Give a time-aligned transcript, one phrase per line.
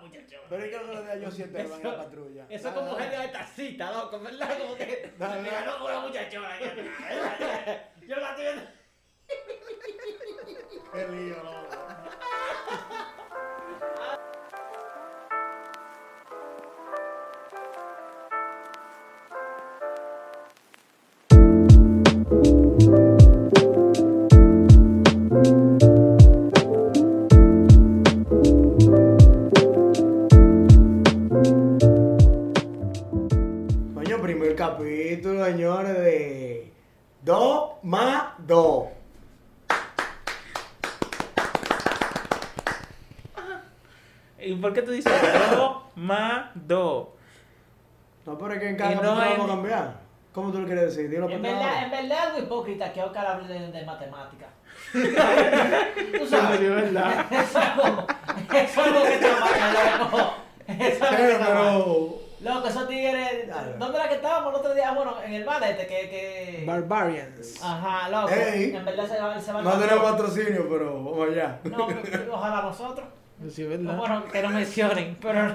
[0.00, 0.42] muchachona.
[0.48, 2.46] Pero es que no le da yo siete van en la patrulla.
[2.48, 4.58] Eso es como genio de taxista, loco, ¿verdad?
[4.58, 6.54] Como que me ganó con una muchachona.
[6.54, 7.80] ahí atrás.
[8.06, 8.62] Yo la estoy viendo.
[10.92, 11.57] Qué lío, loco.
[65.28, 66.08] En el bar este que.
[66.08, 66.64] que...
[66.66, 67.62] Barbarians.
[67.62, 68.32] Ajá, loco.
[68.32, 68.74] Ey.
[68.74, 71.58] En verdad se va, se va No tenemos patrocinio, pero vamos allá.
[71.64, 73.06] No, pero- ojalá nosotros.
[73.50, 73.96] Sí, es verdad.
[73.96, 75.54] Bueno, que no mencionen, pero.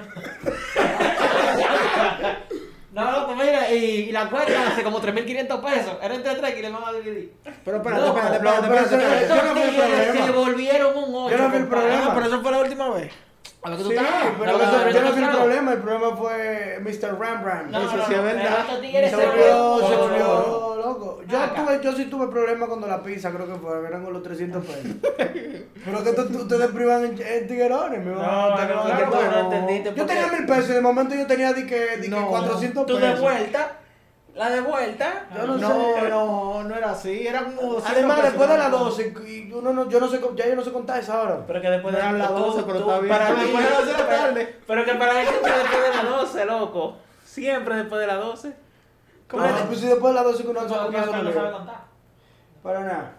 [2.94, 3.76] No, loco, mira, y,
[4.08, 5.98] y la cuenta hace como 3.500 pesos.
[6.00, 7.32] Era entre tres que le vamos a dividir.
[7.64, 10.26] Pero espérate, espérate, espérate, espérate, yo no el problema.
[10.26, 11.36] se volvieron un 8.
[11.36, 12.04] Yo no vi el problema.
[12.06, 13.12] Ah, pero eso fue la última vez.
[13.64, 13.96] A lo que tú Sí,
[14.38, 15.72] pero eso- tú yo no vi el problema.
[15.72, 17.18] El problema fue Mr.
[17.18, 17.70] Ram Ram.
[17.70, 18.66] No, Eso no, sí no, es verdad.
[18.68, 21.20] se volvió, se volvió loco.
[21.26, 24.22] Yo, tuve, yo sí tuve problemas cuando la pizza, creo que fue, eran con los
[24.22, 24.84] 300 pesos.
[25.84, 28.22] Pero que tú- tú- ustedes privan en, en tiguerones, van No,
[28.54, 31.96] a no, no, entendiste Yo tenía mil pesos y de momento yo tenía di que,
[31.96, 33.14] di que No, 400 Tú pesos.
[33.14, 33.72] de vuelta,
[34.34, 35.26] la de vuelta.
[35.34, 36.08] Yo no no, sé.
[36.10, 37.26] no, no era así.
[37.26, 40.46] Era como 200 Además, después de las 12, y uno no, yo no sé, ya
[40.48, 41.44] yo no sé contar esa hora.
[41.46, 43.08] Pero que después de Eran las tú- 12, pero tú- está bien.
[43.14, 44.58] Para Pero mí, después de las 12 de la tarde.
[44.66, 46.96] Pero que para mí siempre después de las 12, loco.
[47.24, 48.56] Siempre después de las 12.
[49.28, 49.42] ¿Cómo?
[49.44, 50.74] Ah, pues si después de las 12 que uno No, no
[51.04, 51.84] sabe contar.
[52.62, 53.12] Para nada.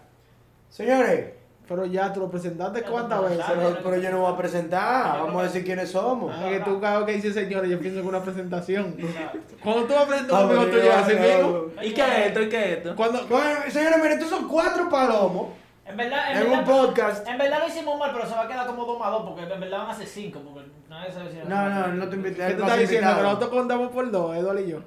[0.68, 1.32] Señores,
[1.68, 3.44] Pero ya tú lo presentaste cuántas veces.
[3.48, 6.32] pero, pero yo no voy a presentar, vamos a decir quiénes somos.
[6.32, 8.96] Ah, que tú cada vez que dices señores, yo pienso en una presentación.
[9.64, 11.64] Cuando tú vas a presentar Ah, un amigo tuyo ya, así mismo.
[11.82, 12.42] ¿Y qué es esto?
[12.42, 12.94] ¿Y qué es esto?
[12.94, 15.48] Cuando, Bueno, señores, miren, estos son cuatro palomos
[15.86, 17.26] En verdad, en, en un podcast.
[17.28, 19.52] en verdad lo hicimos mal, pero se va a quedar como 2 más 2 porque
[19.52, 20.38] en verdad van a ser 5.
[20.54, 22.46] Porque nadie sabe si No, no, no te invité.
[22.46, 23.16] ¿Qué tú estás diciendo?
[23.16, 24.78] Que nosotros contamos por dos, Eduardo y yo.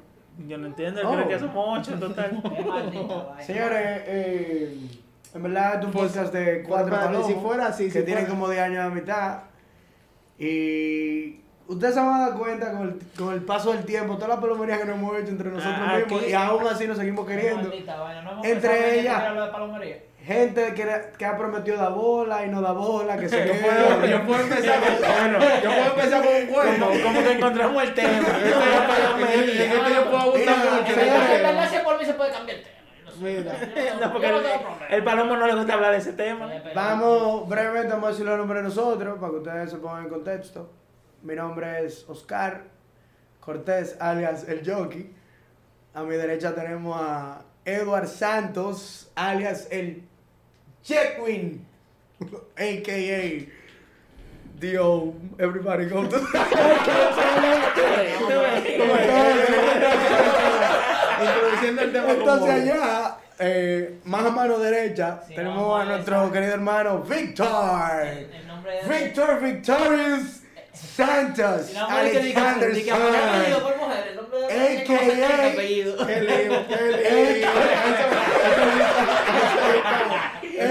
[0.48, 1.12] Yo no entiendo, Oh.
[1.14, 2.42] cree que somos 8 en total.
[3.42, 4.78] Señores, eh,
[5.34, 7.28] en verdad es un podcast de cuatro Pues, palomos.
[7.28, 9.40] si fuera así, que si tienen fuera- como 10 años de mitad.
[10.38, 14.30] Y ustedes se van a dar cuenta con el, con el paso del tiempo, todas
[14.30, 16.22] las palomerías que nos hemos hecho entre nosotros Ah, mismos.
[16.22, 17.62] aquí- Y aún así nos seguimos queriendo.
[17.70, 18.22] maldita vaina.
[18.22, 19.24] No hemos Entre ellas.
[19.80, 20.10] de.
[20.26, 20.86] Gente que,
[21.18, 24.42] que ha prometido dar bola y no da bola, que se Yo puedo, yo puedo
[24.42, 26.86] empezar con, bueno, yo puedo empezar con un cuento.
[26.88, 28.12] Como, como que encontramos el tema.
[28.20, 30.92] Esto yo puedo- en este yo puedo abundar mucho.
[30.92, 32.79] Este si por mí se puede cambiar el tema.
[33.20, 33.54] Mira.
[34.00, 34.32] No, porque
[34.90, 36.50] el, palomo no le gusta hablar de ese tema.
[36.74, 40.10] Vamos, brevemente vamos a decir los nombres de nosotros para que ustedes se pongan en
[40.10, 40.72] contexto.
[41.22, 42.64] Mi nombre es Oscar
[43.40, 45.14] Cortés, alias El Jockey.
[45.94, 50.04] A mi derecha tenemos a Edward Santos, alias El
[50.84, 51.66] Checkwin,
[52.56, 53.50] a.k.a.
[54.60, 56.20] Dio, everybody go to
[61.22, 62.20] Introduciendo el tema como...
[62.20, 66.32] Entonces allá, eh, más a mano derecha, Sí, tenemos a a nuestro esa.
[66.34, 68.02] querido hermano Victor.
[68.06, 69.00] El, el nombre de.
[69.00, 70.42] Victor Victorious
[70.74, 71.66] Santos.
[71.68, 73.56] Si no, que Alexander que mujer.
[74.50, 74.84] El
[76.28, 76.36] de.
[77.46, 77.50] AKA.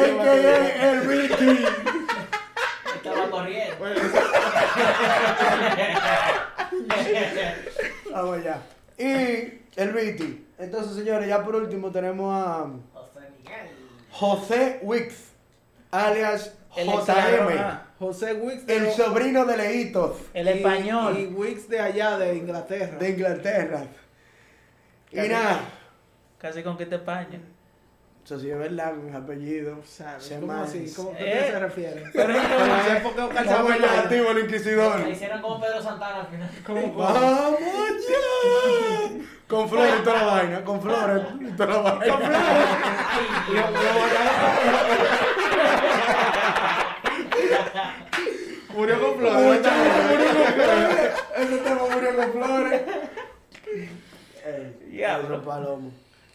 [0.08, 1.64] ¿cómo se escribe el Ricky.
[2.96, 3.74] Estaba corriendo.
[8.12, 8.56] Vamos allá.
[8.98, 10.46] Y el Viti.
[10.58, 13.68] Entonces, señores, ya por último tenemos a José Miguel.
[14.10, 15.14] José Wix,
[15.90, 17.78] alias El JM.
[17.98, 21.18] José Wicks de, el sobrino de Leitos El y- español.
[21.18, 22.96] Y Wicks de allá, de Inglaterra.
[22.98, 23.82] de Inglaterra.
[25.10, 25.60] Y Casi- nada,
[26.38, 27.40] Casi conquista España.
[28.28, 29.78] Eso sí es verdad, mis apellidos.
[29.88, 30.22] ¿Sabes?
[30.22, 30.92] Se ¿Cómo así?
[30.94, 31.44] ¿Cómo, ¿A Eh.
[31.46, 32.04] qué se refiere?
[32.12, 34.00] Pero es Pero como- es porque Oscar Vamos sabe allá, ya.
[34.02, 35.00] activo el inquisidor.
[35.00, 36.50] Le hicieron como Pedro Santana al final.
[36.66, 36.98] ¿Cómo, cómo?
[37.04, 37.58] ¡Vamos
[38.06, 39.24] ya!
[39.48, 42.04] Con flores y toda la vaina, con flores y toda la vaina.
[43.48, 43.78] Y yo- yo-
[48.74, 49.42] Murió con flores.
[49.42, 51.12] Murió con flores.
[51.36, 52.82] Ese tema murió con flores.
[54.44, 55.28] Ey, Diablo.
[55.28, 55.90] Pedro Palomo.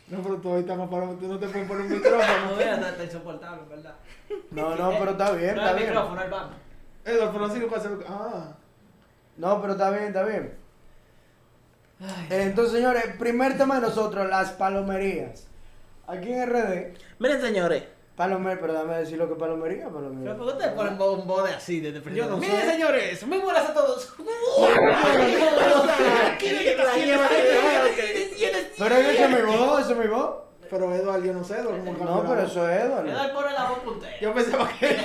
[0.07, 2.55] No, pero tú ahorita más para tú no te puedes poner un micrófono.
[2.55, 3.95] No está, insoportable, verdad.
[4.51, 5.89] No, no, pero está bien, No está el bien.
[5.89, 6.29] micrófono, el
[7.31, 7.97] pero así lo puede hacer.
[8.07, 8.53] Ah.
[9.38, 10.57] No, pero está bien, está bien.
[12.00, 12.27] Ay.
[12.29, 15.47] Eh, Entonces, señores, primer tema de nosotros, las palomerías.
[16.07, 17.83] Aquí en RD, Miren, señores.
[18.15, 20.36] Palomer, pero dame decir lo que es palomería, Pero palomería.
[20.36, 23.74] ¿por qué ustedes ponen bombones así desde el Yo no Miren, señores, muy buenas a
[23.74, 24.13] todos.
[28.77, 30.44] Pero esa es mi voz, esa es mi voz.
[30.69, 33.12] Pero Eduardo, yo no sé, Eduardo, No, pero eso es Eduardo.
[33.12, 34.19] Edward pone la voz puntera.
[34.19, 34.88] Yo pensaba que.
[34.95, 35.04] yo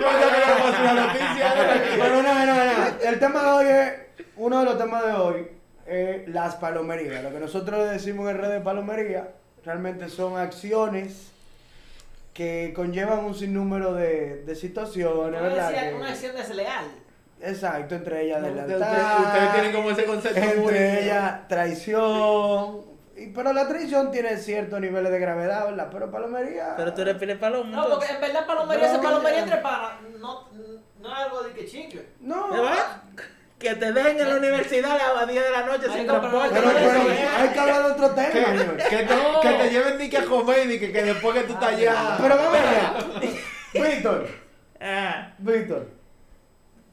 [0.00, 1.54] pensaba que era más una noticia.
[1.96, 3.00] Pero no, no, no.
[3.00, 3.92] El tema de hoy es,
[4.36, 5.48] uno de los temas de hoy
[5.86, 7.22] es las palomerías.
[7.22, 9.28] Lo que nosotros decimos en red de palomería
[9.64, 11.28] realmente son acciones
[12.34, 15.66] que conllevan un sinnúmero de, de situaciones, Una ¿verdad?
[15.68, 16.84] acción- Que- Una acción desleal.
[17.42, 20.68] exacto, entre ellas Ustedes deslealtad, ustedes tienen como ese concepto muy.
[20.74, 22.90] entre ellas traición.
[23.16, 25.88] Y, pero la traición tiene ciertos niveles de gravedad, ¿verdad?
[25.92, 26.74] Pero palomería...
[26.76, 27.76] Pero tú eres pile palomo.
[27.76, 29.92] No, porque en verdad palomería No, es palomería entre panas.
[30.18, 30.48] No,
[31.00, 32.06] no es algo de que chicle.
[32.20, 33.02] No, ¿Me va?
[33.60, 36.48] Que te dejen en la universidad a las 10 de la noche sin transporte.
[36.52, 37.20] pero, pero es.
[37.36, 38.76] hay que hablar de otro tema, Que, señor.
[38.76, 39.40] que te, No.
[39.42, 42.16] que te lleven ni que a comer y que, que después que tú estás allá.
[42.20, 42.94] Pero vamos allá.
[43.74, 44.28] Víctor,
[44.80, 45.86] Ah, Víctor.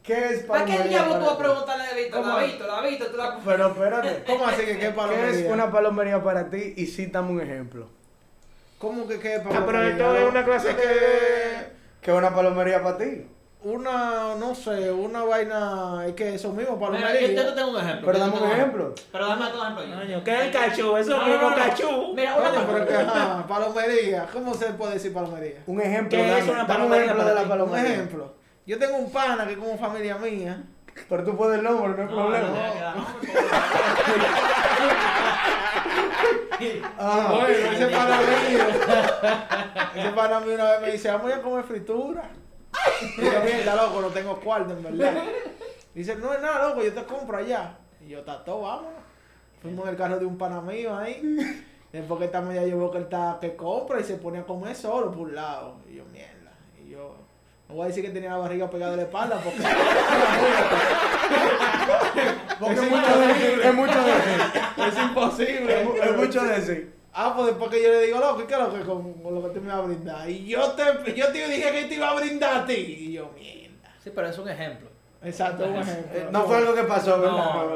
[0.03, 2.21] ¿Qué es ¿Para qué palomería diablo tú vas a preguntarle a Víctor?
[2.21, 2.51] ¿Cómo A es?
[2.51, 3.37] Víctor, a Víctor, tú la...
[3.45, 4.23] Pero espérate.
[4.27, 5.29] ¿Cómo así que qué ¿Qué palomería?
[5.29, 6.73] es una palomería para ti?
[6.77, 7.87] Y cítame un ejemplo.
[8.77, 9.91] ¿Cómo que qué Ah, pero palomería?
[9.93, 13.25] esto es una clase Es que ¿Qué es una palomería para ti?
[13.63, 17.21] Una, no sé, una vaina, es que eso mismo, Mira, palomería.
[17.21, 18.05] yo, yo te tengo un ejemplo.
[18.05, 18.95] Pero dame un ejemplo.
[19.11, 19.83] Pero dame otro ejemplo.
[19.99, 20.97] Coño, ¿qué es el cachú?
[20.97, 21.55] Eso No, mismo no, no.
[21.55, 22.13] cachú.
[22.15, 25.63] Mira, una pero que, ajá, palomería, ¿cómo se puede decir palomería?
[25.65, 26.17] Un ejemplo.
[26.19, 27.45] ¿Qué dame, es una dame un palomería ejemplo para de la ti?
[27.45, 27.93] Un palomería.
[27.93, 28.33] ejemplo.
[28.67, 30.63] Yo tengo un pana que es como familia mía.
[31.09, 32.47] Pero tú puedes el nombre, no hay No, problema.
[32.47, 33.07] no, no, no,
[36.97, 37.27] Ajá.
[37.33, 38.19] Bueno, ese pana
[38.49, 38.63] mío.
[39.95, 42.23] ese pana mío una vez me dice, vamos a comer fritura.
[43.17, 45.23] Y yo, mierda, loco, no tengo cuarto, en verdad.
[45.93, 47.77] Dice, no es nada, loco, yo te compro allá.
[48.05, 48.91] Y yo, tato, vamos.
[49.61, 51.65] Fuimos en el carro de un pana mío ahí.
[51.91, 54.43] Después que esta media yo veo que él está que compra y se pone a
[54.43, 55.77] comer solo por un lado.
[55.89, 56.51] Y yo, mierda.
[56.83, 57.15] Y yo,
[57.67, 59.61] no voy a decir que tenía la barriga pegada de la espalda porque.
[62.59, 63.61] Porque Es mucho decir.
[63.63, 64.41] Es mucho decir.
[64.87, 65.81] es imposible.
[66.03, 66.96] Es mucho decir.
[67.19, 69.33] Ah, pues después que yo le digo, loco, ¿y qué es lo que con, con
[69.35, 70.29] lo que tú me vas a brindar?
[70.29, 72.73] Y yo te, yo te dije que te iba a brindar a ti.
[72.75, 73.89] Y yo, mierda.
[74.03, 74.87] Sí, pero es un ejemplo.
[75.23, 76.15] Exacto, un ejemplo.
[76.15, 77.37] Eh, No fue algo que pasó, ¿verdad?
[77.37, 77.75] No,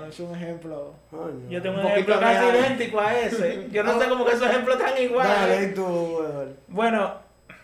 [0.00, 0.94] No, es un ejemplo.
[1.10, 1.50] Coño.
[1.50, 2.56] Yo tengo un ejemplo casi real.
[2.56, 3.68] idéntico a ese.
[3.70, 5.70] Yo no sé cómo que esos ejemplos están Dale, iguales.
[5.70, 6.22] y tú.
[6.68, 7.14] Bueno,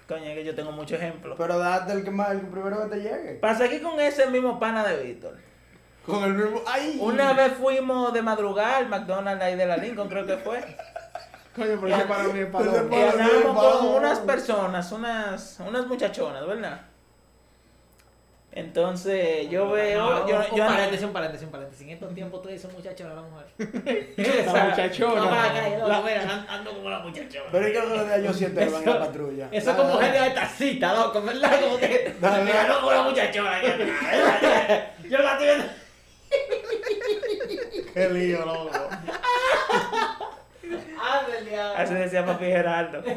[0.06, 1.36] coño, es que yo tengo muchos ejemplos.
[1.38, 3.32] Pero date el que más, el primero que te llegue.
[3.40, 5.38] Pasa aquí con ese mismo pana de Víctor.
[6.04, 6.60] Con el mismo.
[6.66, 6.98] ¡Ay!
[7.00, 10.60] Una vez fuimos de madrugada al McDonald's ahí de la Lincoln, creo que fue.
[11.54, 15.60] Coño, pero ese para mí es para Y Para andábamos mí, con unas personas, unas,
[15.60, 16.80] unas muchachonas, ¿verdad?
[18.56, 21.82] Entonces yo veo, yo, un yo paréntesis, un paréntesis, un paréntesis.
[21.86, 23.46] En estos tiempos tú dices muchacho a la mujer.
[24.46, 25.20] La muchachona.
[25.22, 27.46] No, para acá, no, mira, an- ando como la muchachona.
[27.50, 29.48] Pero creo que yo siento que van en la patrulla.
[29.50, 31.60] Eso es como gente de tacita, loco, ¿verdad?
[31.64, 32.14] Como que.
[32.20, 32.44] Dale.
[32.44, 33.60] Mira, no como la muchachona.
[33.62, 33.68] Yo,
[35.08, 35.64] yo la estoy viendo.
[37.92, 38.70] Qué lío, loco.
[40.72, 43.02] Ándale, así decía papi Gerardo.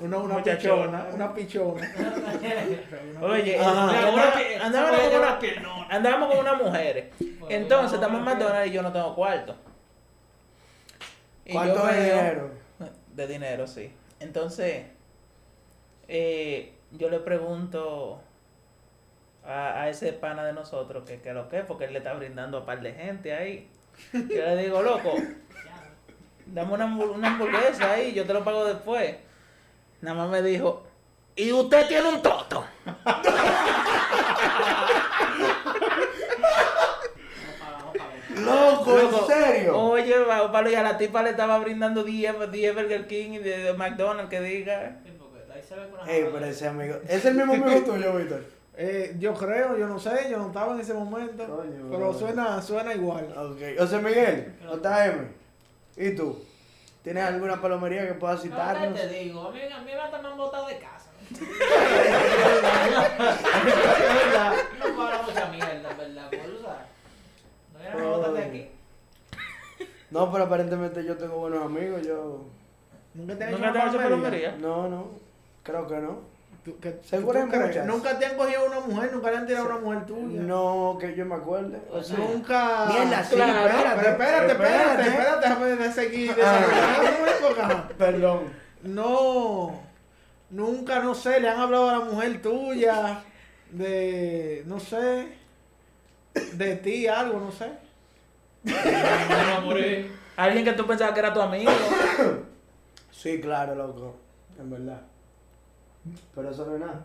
[0.00, 1.06] Una, una Muchachona.
[1.06, 1.90] pichona, una pichona.
[3.22, 5.38] Oye, andábamos con una
[5.88, 7.04] andábamos con unas mujeres.
[7.48, 9.56] Entonces estamos en McDonald's y yo no tengo cuarto.
[11.44, 12.50] Y ¿Cuánto veo- dinero?
[13.14, 13.90] De dinero, sí.
[14.20, 14.84] Entonces,
[16.08, 18.20] eh, yo le pregunto
[19.46, 22.12] a, a ese pana de nosotros que, que lo que es, porque él le está
[22.14, 23.68] brindando a par de gente ahí.
[24.12, 25.14] Yo le digo, loco,
[26.46, 29.16] dame una, una hamburguesa ahí, yo te lo pago después.
[30.00, 30.84] Nada más me dijo,
[31.34, 32.64] y usted tiene un toto.
[38.36, 39.78] Loco, ¿en serio?
[39.78, 40.14] Oye,
[40.52, 43.72] Pablo, y a la tipa le estaba brindando 10, 10 Burger King y de, de
[43.74, 45.00] McDonald's que diga.
[46.06, 46.96] Ey, pero ese amigo.
[47.08, 48.44] ¿Es el mismo amigo tuyo, Víctor?
[48.78, 51.64] Eh, yo creo, yo no sé, yo no estaba en ese momento.
[51.90, 52.12] Pero bro.
[52.12, 53.24] suena, suena igual.
[53.34, 53.78] Ok.
[53.78, 55.45] José Miguel, JM.
[55.96, 56.38] ¿Y tú?
[57.02, 59.00] ¿Tienes alguna palomería que puedas ¿Qué citarnos?
[59.00, 59.48] te digo?
[59.48, 61.10] A mí, a mí hasta me han botado de casa.
[64.78, 66.28] No para mucha mierda, ¿verdad?
[66.30, 66.42] Pues.
[67.72, 68.68] No era de aquí.
[70.10, 72.06] No, pero aparentemente yo tengo buenos amigos.
[72.06, 72.44] Yo.
[73.14, 74.56] ¿Nunca te han ¿Nunca hecho te has hecho palomería?
[74.58, 75.08] No, no.
[75.62, 76.20] Creo que no.
[76.66, 77.66] ¿Tú- que- Seguro tú hay crees?
[77.68, 77.86] muchas.
[77.86, 80.40] Nunca te han cogido una mujer, nunca le han tirado a una mujer tuya.
[80.42, 81.80] No, que yo me acuerde.
[81.92, 82.86] O sea, Nunca.
[82.88, 85.08] Mierda, sí, Claro, espérate, Pero espérate, espérate, espérate.
[85.08, 86.58] espérate, déjame de seguir Ah.
[86.60, 87.88] desarrollando.
[87.96, 88.40] Perdón.
[88.82, 89.80] No.
[90.50, 93.22] Nunca, no sé, le han hablado a la mujer tuya.
[93.70, 95.26] de, no sé,
[96.52, 97.70] de ti algo, no sé.
[98.62, 98.72] Me.
[100.36, 101.70] Alguien que tú pensabas que era tu amigo.
[103.10, 104.16] Sí, claro, loco.
[104.58, 105.00] En verdad.
[106.34, 107.04] Pero eso no es nada.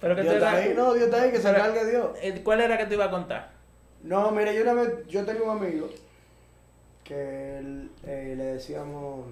[0.00, 2.10] Pero que Dios está ahí, no, Dios está ahí, que se Pero- cargue Dios.
[2.20, 3.50] Eh, ¿Cuál era que te iba a contar?
[4.02, 5.88] No, mira, yo una vez, yo tenía un amigo
[7.04, 9.26] que él, eh, le decíamos,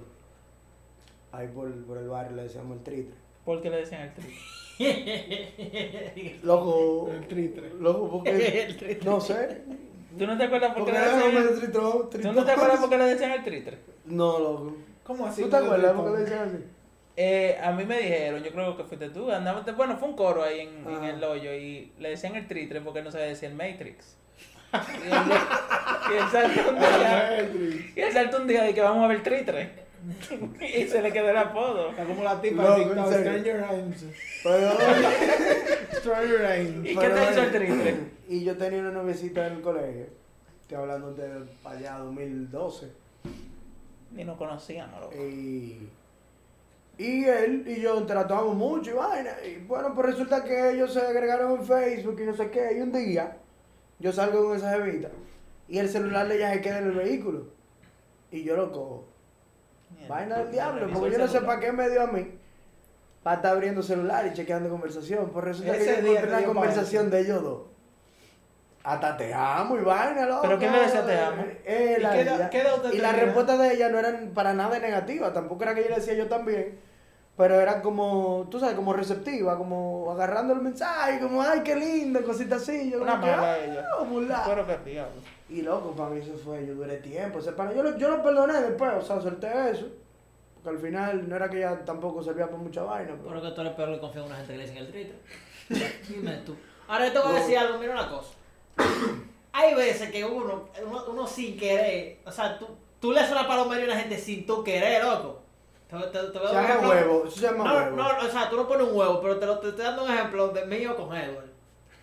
[1.33, 3.15] ahí por, por el barrio le decíamos el tritre.
[3.45, 4.35] ¿Por qué le decían el tri?
[6.43, 7.71] Loco, El tritre.
[7.79, 8.31] loco, porque,
[8.67, 9.05] El tritre.
[9.05, 9.63] no sé.
[10.19, 11.45] ¿Tú no te acuerdas por qué le decían el...
[11.55, 13.79] de tritón, ¿Tú no te acuerdas por qué le decían el tritre?
[14.07, 14.77] No, loco.
[15.05, 15.43] ¿Cómo así?
[15.43, 16.65] ¿Tú te acuerdas por qué le decían así?
[17.17, 20.43] Eh, a mí me dijeron, yo creo que fuiste tú, andaba, bueno, fue un coro
[20.43, 24.17] ahí en, el hoyo y le decían el tritre porque no sabía decir el Matrix.
[24.73, 25.23] Y él,
[26.11, 27.51] y él saltó un día,
[27.95, 29.83] y él saltó un día de que vamos a ver tritre.
[30.61, 31.91] y se le quedó el apodo.
[31.91, 33.33] Está como la tipa TikTok, serio.
[33.33, 34.05] Stranger Things.
[34.43, 34.73] Pero,
[36.01, 36.91] Stranger Things.
[36.91, 37.97] ¿Y qué te hizo el tritre?
[38.29, 40.07] Y yo tenía una noviecita en el colegio.
[40.63, 42.91] Estoy hablando de para allá 2012.
[44.13, 45.15] Ni nos conocíamos, loco.
[45.17, 45.89] Y,
[47.03, 49.31] y él y yo interactuamos mucho y vaina.
[49.45, 52.77] Y bueno, pues resulta que ellos se agregaron en Facebook y no sé qué.
[52.77, 53.37] Y un día
[53.99, 55.09] yo salgo con esa jevita
[55.69, 57.47] y el celular de ella se queda en el vehículo.
[58.31, 59.05] Y yo lo cojo.
[59.97, 60.15] Mierda.
[60.15, 62.39] Vaina del diablo, porque yo no sé para qué me dio a mí.
[63.23, 65.31] Para estar abriendo celular y chequeando conversación.
[65.31, 67.63] Pues resulta Ese que yo día encontré una conversación de ellos dos.
[68.85, 70.43] Hasta te amo y vaina, loco.
[70.43, 71.45] ¿Pero quién le decía te amo?
[71.65, 72.59] Eh, ¿Y la- qué
[72.91, 75.33] qué y respuestas de ella no eran para nada negativas.
[75.33, 76.79] Tampoco era que yo le decía yo también.
[77.37, 82.23] Pero eran como, tú sabes, como receptiva, como agarrando el mensaje, como, ay, qué lindo,
[82.23, 82.91] cositas así.
[82.91, 83.87] Yo Una como que, mala "Ah, ella.
[84.09, 84.43] burla".
[84.47, 85.03] Pero que.
[85.49, 87.39] Y loco, para mí eso fue, yo duré tiempo.
[87.39, 89.87] Ese pana, yo, lo, yo lo perdoné después, o sea, solté eso.
[90.63, 93.13] Porque al final no era que ella tampoco servía para mucha vaina.
[93.17, 93.29] Pero...
[93.29, 95.15] Pero que tú eres peor que confía en una gente que le dicen el tritre.
[96.09, 96.55] Dime tú.
[96.87, 98.29] Ahora yo te voy a decir algo, mira una cosa.
[99.53, 102.67] Hay veces que uno, uno, uno sin querer, o sea, tú,
[103.01, 105.42] tú le haces una palomería a una gente sin tú querer, loco.
[105.93, 106.89] Te, te, te voy a Se dar un llama ejemplo.
[106.89, 107.97] huevo, se llama No, huevo.
[107.97, 110.11] no, o sea, tú no pones un huevo, pero te, lo, te estoy dando un
[110.11, 111.51] ejemplo de mío con Edward.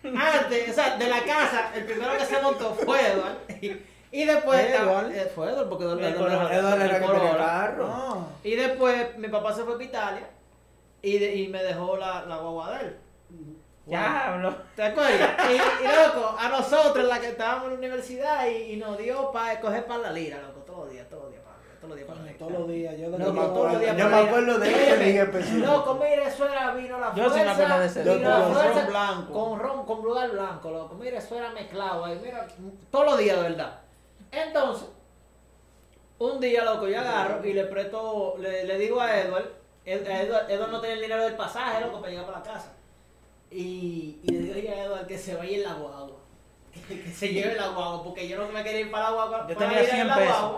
[0.04, 3.36] Antes, o sea, de la casa, el primero que se montó fue Edward.
[3.60, 3.76] Y,
[4.12, 5.10] y después Edward.
[5.12, 6.32] eh, fue Edward, porque Edward, El Edward.
[6.52, 7.36] Eduardo era el que tenía Corolla.
[7.36, 7.86] carro.
[7.90, 8.26] Ah.
[8.42, 10.26] Y después mi papá se fue a Italia
[11.02, 12.96] y, de- y me dejó la, la guagua de él.
[13.86, 14.54] Diablo.
[14.76, 15.30] ¿Te acuerdas?
[15.50, 19.32] Y, y, loco, a nosotros, la que estábamos en la universidad, y, y nos dio
[19.32, 21.29] para coger para la lira, loco, todos los días, todos los días
[21.80, 22.32] todos los días para la.
[22.38, 22.98] Todos los días.
[22.98, 24.96] Yo de No, Yo me no, todos los acuerdo, días yo me acuerdo de ese
[24.98, 25.66] día específico.
[25.66, 27.52] Loco, mire, eso era vino la Yo sí me fuerza.
[27.52, 28.28] acuerdo de ese vino día.
[28.28, 29.32] la Con fuerza ron blanco.
[29.32, 30.94] Con ron, con lugar blanco, loco.
[30.96, 32.46] Mire, eso era mezclado ahí, mira,
[32.90, 33.80] todos los días, de verdad.
[34.30, 34.88] Entonces,
[36.18, 39.50] un día, loco, yo agarro y le presto, le, le digo a Edward,
[39.86, 42.44] Ed- a Edward, Edward no tenía el dinero del pasaje, loco, para llegar para la
[42.44, 42.72] casa.
[43.50, 46.16] Y, y le digo a Edward que se vaya en la guagua.
[46.72, 49.46] Que, que se lleve la guagua, porque yo no me quería ir para la guagua.
[49.48, 50.52] Yo tenía ir en 100 la pesos.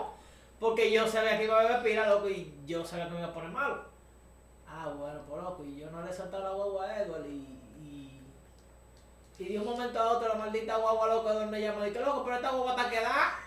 [0.63, 3.27] Porque yo sabía que iba a beber pira, loco, y yo sabía que me iba
[3.27, 3.83] a poner malo.
[4.65, 8.21] Ah, bueno, por loco, y yo no le soltaba la guagua a Edward y, y,
[9.39, 12.23] y de un momento a otro la maldita guagua loco donde llama y dije, loco,
[12.23, 13.39] pero esta guagua está quedada.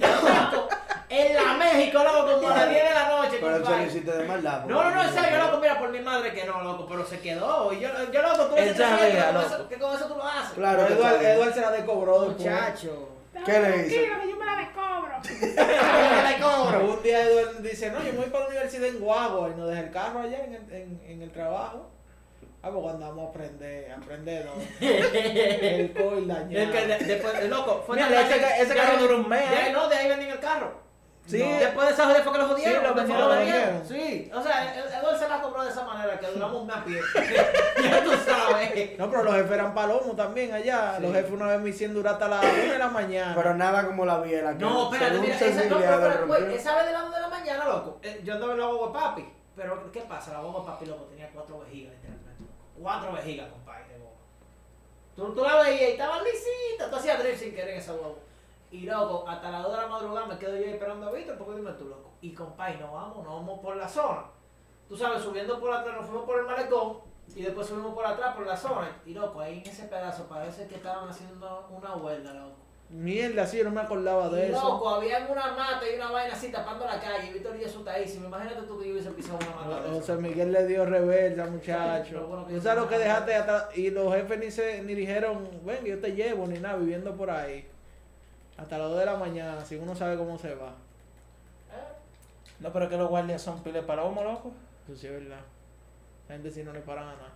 [0.00, 0.68] Loco,
[1.08, 4.10] en la México, loco, como a las 10 de la noche, Pero eso lo hiciste
[4.10, 4.64] de maldad.
[4.64, 7.20] No, no, no, en serio, loco, mira, por mi madre que no, loco, pero se
[7.20, 7.72] quedó.
[7.72, 8.76] Y yo, yo loco, tú le dices
[9.68, 10.52] que con eso- tú lo haces.
[10.54, 11.34] Claro sabía.
[11.34, 12.38] Edward se la descobró después.
[12.40, 13.19] Muchacho.
[13.44, 13.88] ¿Qué le hizo?
[13.88, 15.12] que yo me la descobro.
[16.28, 16.94] le cobro.
[16.94, 19.68] Un día Edward dice, no, yo me voy para la universidad en Guagua y nos
[19.68, 21.90] deja el carro allá en el, en, en el trabajo.
[22.62, 24.52] Ah, pues cuando vamos a aprender, a aprender, ¿no?
[24.86, 26.62] el coil dañado.
[26.64, 29.48] El que de- después, el loco, fue Mira, ese, ese carro duró un mes.
[29.48, 30.89] de ahí- no, de ahí vendían el carro.
[31.30, 31.38] Sí.
[31.38, 32.82] Después de esa jodida fue que lo jodieron.
[32.82, 33.86] Sí, lo vendieron, vendieron.
[33.86, 36.76] Sí, o sea, Ed- Edward se la compró de esa manera que duramos un mes
[36.76, 37.00] a pie.
[37.82, 38.98] ya tú sabes.
[38.98, 40.94] No, pero los jefes eran palomos también allá.
[40.96, 41.02] Sí.
[41.02, 43.34] Los jefes una vez me hicieron durar hasta las 1 de la mañana.
[43.36, 44.52] Pero nada como la biela.
[44.54, 46.58] No, espérate, mira, esa, no, pero, de pero, güey, rompió.
[46.58, 48.92] esa vez de las 2 de la mañana, loco, eh, yo andaba en la de
[48.92, 49.32] papi.
[49.56, 50.32] Pero, ¿qué pasa?
[50.32, 52.44] La de papi, loco, tenía cuatro vejigas, literalmente.
[52.80, 54.16] Cuatro vejigas, compadre, de guagua.
[55.14, 58.18] Tú, tú la veías y estaban lisitas, tú hacías drift sin querer en esa guagua.
[58.70, 61.56] Y loco, hasta las 2 de la madrugada me quedo yo esperando a Víctor, porque
[61.56, 62.12] dime tú, loco.
[62.20, 64.24] Y compadre, nos vamos, nos vamos por la zona.
[64.88, 66.98] Tú sabes, subiendo por atrás, nos fuimos por el malecón
[67.34, 69.00] y después subimos por atrás por la zona.
[69.04, 72.56] Y loco, ahí en ese pedazo parece que estaban haciendo una huelga, loco.
[72.90, 74.62] Mierda, sí, yo no me acordaba de Y eso.
[74.68, 77.28] loco, había una mata y una vaina así tapando la calle.
[77.30, 78.06] Y Víctor y eso está ahí.
[78.08, 79.82] Si me imagínate tú que yo hubiese pisado una mata.
[79.82, 80.20] de José eso.
[80.20, 82.26] Miguel le dio reversa, muchacho.
[82.26, 83.68] bueno que ¿Tú yo sabes lo no que dejaste atrás?
[83.76, 87.30] Y los jefes ni, se, ni dijeron, ven, yo te llevo, ni nada, viviendo por
[87.30, 87.68] ahí.
[88.60, 90.72] Hasta las 2 de la mañana, si uno sabe cómo se va.
[92.58, 94.52] No, pero es que los guardias son piles palomos, loco.
[94.86, 95.40] Eso sí es verdad.
[96.28, 97.32] La gente si no le paran a nada.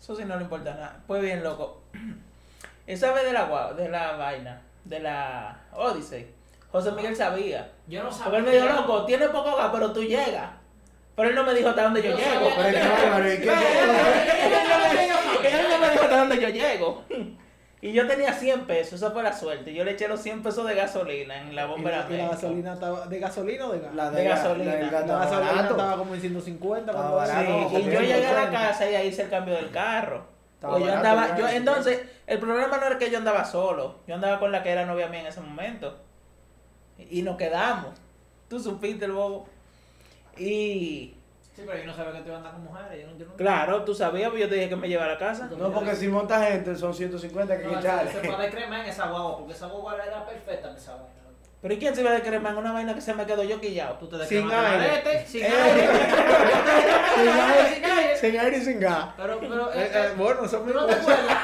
[0.00, 1.00] Eso sí no le importa nada.
[1.06, 1.82] Pues bien, loco.
[2.86, 6.28] Esa vez de la de la vaina, de la Odyssey,
[6.72, 7.70] José Miguel sabía.
[7.86, 8.24] Yo no sabía.
[8.24, 10.50] Porque él me dijo, loco, tiene poco gas, pero tú llegas.
[11.14, 12.48] Pero él no me dijo hasta dónde yo, Yo llego.
[12.56, 13.48] Pero es que, Álvaro, ¿y qué-
[15.48, 17.04] Él no me dijo hasta dónde yo llego.
[17.84, 19.74] Y yo tenía 100 pesos, esa fue la suerte.
[19.74, 23.06] Yo le eché los 100 pesos de gasolina en la bomba de la, gasolina estaba.
[23.08, 23.94] ¿De gasolina o de gas?
[23.94, 24.70] La De gas- gasolina.
[24.72, 25.70] La, del gas La estaba gasolina barato.
[25.74, 26.90] estaba como en 150.
[26.92, 28.50] Estaba cuando- barato, Sí, y yo llegué a la 150.
[28.52, 30.24] casa y ahí hice el cambio del carro.
[30.54, 34.14] Estaba Pues yo andaba, yo, entonces, el problema no era que yo andaba solo, yo
[34.14, 35.98] andaba con la que era novia mía en ese momento.
[37.10, 37.90] Y nos quedamos.
[38.48, 39.46] Tú supiste el bobo.
[40.38, 41.14] Y
[41.54, 43.00] Sí, pero yo no sabía que te iban a andar con mujeres.
[43.00, 43.36] Yo no, yo no...
[43.36, 45.48] claro, tú sabías, pues yo te dije que me llevara a casa.
[45.56, 49.06] No, porque si monta gente son 150 que No, que se, puede crema en esa
[49.06, 51.08] guagua, porque esa guagua era perfecta en esa vaina.
[51.62, 53.58] Pero ¿y quién se iba a cremar en una vaina que se me quedó yo
[53.60, 53.94] quillado?
[53.98, 54.92] Tú te Sin aire.
[54.96, 55.46] lete, sin Eh.
[55.48, 55.88] aire.
[57.14, 57.74] Sin aire.
[57.74, 58.16] Sin aire.
[58.18, 59.06] Sin aire y sin gas.
[59.16, 60.80] Pero, pero, Eh, eh, eh, bueno, eso ¿tú mismo.
[60.82, 61.38] no te acuerdas?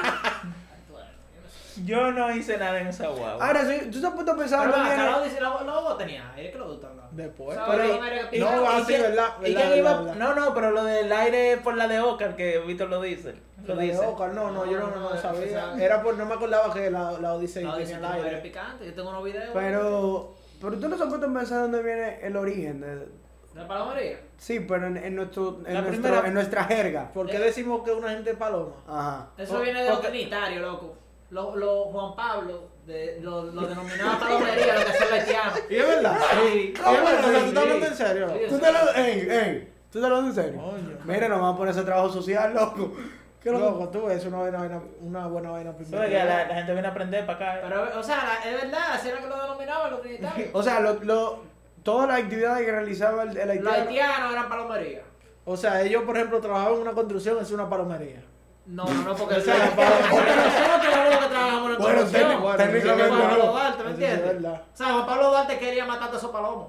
[1.84, 3.44] Yo no no hice nada en esa guagua.
[3.46, 5.18] Ahora, sí, tú te has puesto a pensar Pero dónde acá viene.
[5.18, 7.08] la dice, la la guagua tenía aire, que lo está hablando.
[7.12, 7.58] Después.
[7.68, 9.28] Pero- Con aire que y- No, va así, quién- ¿verdad?
[9.40, 10.00] ¿Y ¿Verdad, quién iba?
[10.02, 10.14] verdad?
[10.16, 13.34] No, no, pero lo del aire por la de Oscar, que Víctor lo dice.
[13.66, 13.98] Lo La de dice.
[14.06, 15.74] Oscar, no, no, yo no, No, no no, sabía.
[15.78, 18.28] Era por, no me acordaba que la, la Odyssey No, tenía dice el no aire
[18.28, 18.40] aire.
[18.40, 18.86] picante.
[18.86, 19.50] Yo tengo unos videos.
[19.52, 23.20] Pero, pero tú no te has puesto a pensar dónde viene el origen de.
[23.52, 24.16] ¿De palomería?
[24.38, 27.12] Sí, pero en, en nuestro, en, La nuestro, primera- en nuestra jerga.
[27.12, 28.72] ¿Por qué decimos que una gente es paloma?
[28.88, 29.26] Ajá.
[29.36, 30.94] Eso Por- viene de porque- trinitarios, loco.
[31.30, 35.52] Los los Juan Pablo, de, lo, lo denominaba palomería, lo que hacía el haitiano.
[35.70, 36.18] ¿Y es verdad?
[36.42, 36.74] Sí.
[36.76, 37.20] ¿Es verdad?
[37.22, 38.28] ¿Tú estás hablando en serio?
[38.28, 38.40] Sí.
[38.48, 40.62] ¿Tú te lo, ey, ey, ¿tú te lo haces en serio?
[41.04, 42.92] Mira, nos vamos a poner ese trabajo social, loco.
[43.40, 43.64] ¿Qué loco?
[43.64, 46.90] Loco, tú ves una buena vaina, una buena vaina es la, la gente viene a
[46.90, 47.58] aprender para acá.
[47.58, 47.60] eh.
[47.62, 50.48] Pero, o sea, la- es verdad, así era que lo denominaban los trinitarios.
[50.52, 51.42] O sea, lo, lo,
[51.82, 53.88] todas las actividades que realizaba el, el Los haitiano.
[53.88, 55.02] haitianos eran palomería.
[55.46, 58.22] O sea, ellos, por ejemplo, trabajaban en una construcción, es una palomería.
[58.66, 63.46] No, no, no, porque nosotros los que trabajamos en Bueno, técnico- Juan técnicamente Pablo.
[63.46, 64.44] Duarte, ¿me entiendes?
[64.44, 66.68] O sea, Juan Pablo Duarte quería matar a esos palomos.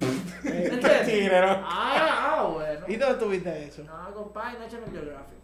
[0.00, 0.08] ¿Me
[0.66, 1.06] entiendes?
[1.06, 1.46] Tigre, ¿no?
[1.64, 2.86] Ah, ah, bueno.
[2.88, 3.82] ¿Y dónde tuviste eso?
[3.84, 5.38] No, compadre, el Geographic.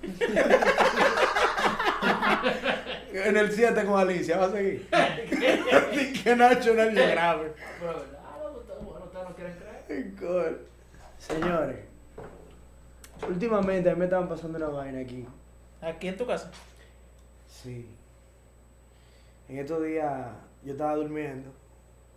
[3.12, 4.88] En el 7 con Alicia, va a seguir.
[6.92, 7.52] que es grave.
[7.80, 8.56] Pero, ¿verdad?
[8.56, 9.84] Ustedes, bueno, ustedes no quieren creer.
[11.18, 11.76] Señores,
[13.28, 15.26] últimamente a mí me estaban pasando una vaina aquí.
[15.80, 16.50] Aquí en tu casa.
[17.48, 17.88] Sí.
[19.48, 20.28] En estos días
[20.62, 21.50] yo estaba durmiendo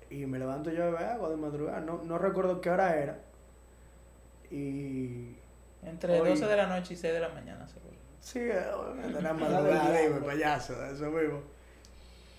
[0.09, 1.79] y me levanto yo a beber agua de madrugada.
[1.81, 3.19] No, no recuerdo qué hora era.
[4.51, 5.35] Y.
[5.81, 6.29] Entre Oye.
[6.31, 7.93] 12 de la noche y 6 de la mañana, seguro.
[8.21, 11.41] Sí, obviamente era madrugada, dime, payaso, eso mismo.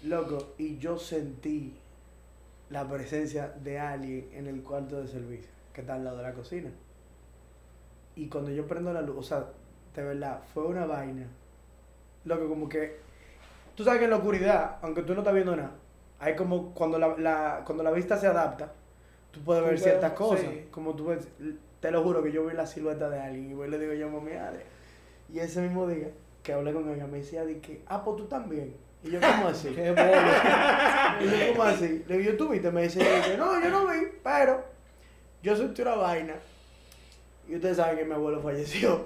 [0.04, 1.74] Loco, y yo sentí
[2.70, 6.32] la presencia de alguien en el cuarto de servicio, que está al lado de la
[6.32, 6.70] cocina.
[8.16, 9.44] Y cuando yo prendo la luz, o sea,
[9.94, 11.26] de verdad, fue una vaina.
[12.24, 12.96] Loco, como que.
[13.74, 15.72] Tú sabes que en la oscuridad, aunque tú no estás viendo nada,
[16.20, 18.72] hay como cuando la, la- cuando la vista se adapta,
[19.32, 20.40] tú puedes Tú ver ciertas cosas.
[20.40, 20.66] sí.
[20.70, 21.26] Como tú ves,
[21.80, 23.92] te lo juro que yo vi la silueta de alguien y voy y le digo
[23.94, 24.60] yo, mami, Ale.
[25.32, 26.08] Y ese mismo día
[26.44, 28.74] que hablé con ella, me decía, de que, ah, pues tú también.
[29.02, 29.68] Y yo, ¿cómo así?
[29.74, 29.90] Qué.
[31.20, 32.04] Y yo, ¿cómo así?
[32.06, 32.70] Le digo, ¿tú viste?
[32.70, 34.64] Me dice, que, no, yo no vi, pero
[35.42, 36.34] yo sentí una vaina.
[37.48, 39.04] Y ustedes saben que mi abuelo falleció.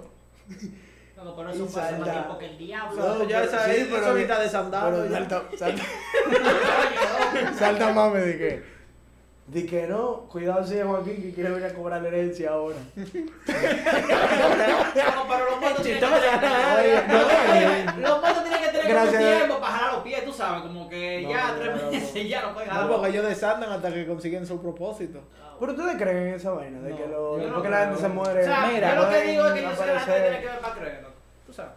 [1.16, 2.12] No, pero Y eso fue hace más salta.
[2.12, 3.02] tiempo que el diablo.
[3.18, 4.14] No, ya esa Sí, es, pero.
[4.14, 5.18] Pero ya.
[5.18, 5.82] salta, salta,
[7.58, 8.62] salta mami de que,
[9.48, 12.76] de que no, cuidado si es Joaquín que quiere venir a cobrar la herencia ahora.
[12.96, 13.04] No,
[15.28, 16.16] pero los muertos tienen que no,
[18.08, 21.30] Los muertos tienen que tener tiempo para jalar los pies, tú sabes, como que No,
[21.30, 24.46] ya no, tres no, meses ya no pueden No, porque ellos desandan hasta que consiguen
[24.46, 25.20] su propósito.
[25.60, 28.08] Pero ustedes creen en esa vaina, de No, que lo, yo porque la gente se
[28.08, 28.40] muere.
[28.42, 30.40] O sea, Mira, yo lo que digo es que yo sé que la gente tiene
[30.40, 31.08] que ver para creerlo.
[31.46, 31.72] Tú sabes.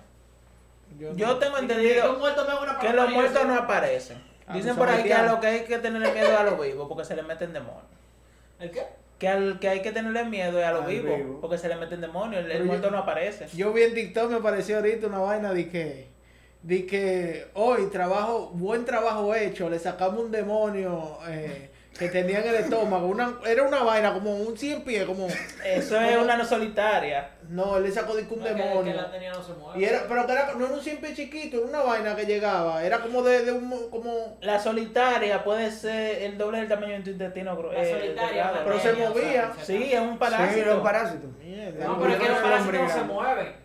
[1.15, 2.01] Yo tengo que entendido
[2.81, 4.21] que los muertos no aparecen.
[4.47, 6.59] Ah, Dicen por ahí que a lo que hay que tenerle miedo es a los
[6.59, 7.85] vivos, porque se le meten demonios.
[8.59, 8.83] ¿El qué?
[9.17, 11.39] Que al que hay que tenerle miedo es a los vivos, vivo.
[11.39, 12.43] porque se le meten demonios.
[12.43, 13.47] El, el yo- muerto no aparece.
[13.53, 16.07] Yo vi en TikTok, me apareció ahorita una vaina de que,
[16.63, 22.47] de que hoy trabajo, buen trabajo hecho, le sacamos un demonio eh, que tenía en
[22.49, 23.07] el estómago.
[23.07, 25.27] Una, era una vaina como un 100 pies, como,
[25.65, 27.31] Eso es una no solitaria.
[27.49, 28.83] no, él le sacó de que un No, que- demonio.
[28.93, 29.79] Que la tenía no se mueve.
[29.79, 32.25] Y era, pero que era, no era un 100 pies chiquito, era una vaina que
[32.25, 36.93] llegaba, era como de, de un, como, La solitaria puede ser el doble del tamaño
[36.93, 39.51] de tu intestino La eh, solitaria, pero se o sea, movía.
[39.59, 40.61] se- Sí, es un Sí, parásito.
[40.61, 41.27] era un parásito.
[41.39, 41.85] mierda.
[41.87, 43.60] No, pero es que los parásitos no se mueven.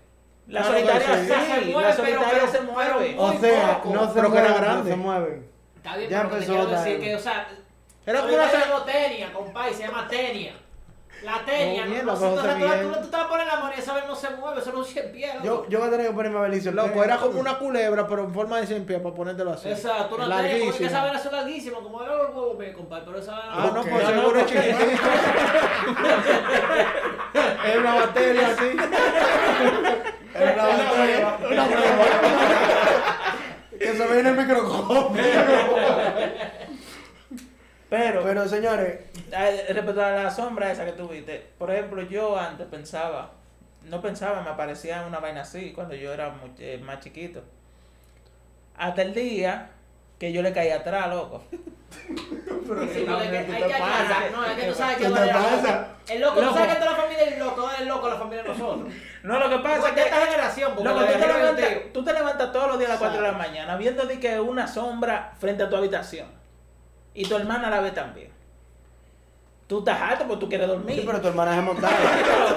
[0.47, 1.27] La Claro solitaria que sí.
[1.27, 2.93] se la mueve, solitaria pero- se pero- mueve.
[3.11, 3.95] pero- O sea, poco.
[3.95, 4.91] no se Pero que era mueven, no grande.
[4.91, 5.51] se mueven.
[5.77, 7.09] Está bien, Ya pero empezó quiero otra decir vez.
[7.09, 7.49] que, o sea,
[8.07, 10.55] Era como ahorita una tengo tenia, compadre, se llama tenia.
[11.25, 11.91] La tenia, ¿no?
[11.91, 13.81] mierda, No, pero entonces José tú, tú, tú te la pones en la mano y
[13.81, 15.33] esa vez no se mueve, eso no cien pies.
[15.43, 16.73] Yo, yo voy a tener que ponerme a Belice.
[16.73, 19.71] Loco, era como una culebra, pero en forma de cien pies, para ponértelo así.
[19.71, 23.19] Exacto, una tenia, porque esa vez es larguísima, como era los huevos míos, compadre, pero
[23.19, 24.79] esa Ah, no, pues No, no, seguro es chiquitito.
[27.67, 28.77] Es una batería así.
[30.39, 32.05] Era una batería, una prueba.
[33.79, 35.23] Que se ve en el microscopio.
[37.89, 38.99] Pero, Pero señores,
[39.31, 43.31] eh, respecto a la sombra esa que tuviste, por ejemplo, yo antes pensaba,
[43.85, 47.45] no pensaba, me aparecía una vaina así cuando yo era mu- eh, más chiquito.
[48.77, 49.71] Hasta el día
[50.19, 51.43] que yo le caí atrás, loco.
[52.67, 54.21] Sí, porque hay que- hay ¿qué que te aclarar, pasa?
[54.33, 55.89] No, es que tú sabes que ¿Qué te pasa?
[56.09, 58.43] El loco, tú sabes que toda la familia es loco, no es loco la familia
[58.43, 58.93] de nosotros.
[59.23, 60.01] No, lo que pasa es que...
[60.03, 61.81] esta generación, porque Loco, tú te, levantas, contigo.
[61.95, 64.41] tú te levantas todos los días a las 4 de la mañana viendo de que
[64.41, 66.27] una sombra frente a tu habitación.
[67.15, 68.31] Y tu hermana la ve también.
[69.69, 70.97] Tú estás alto porque tú quieres dormir.
[71.01, 72.57] sí, pero tu hermana estar alto.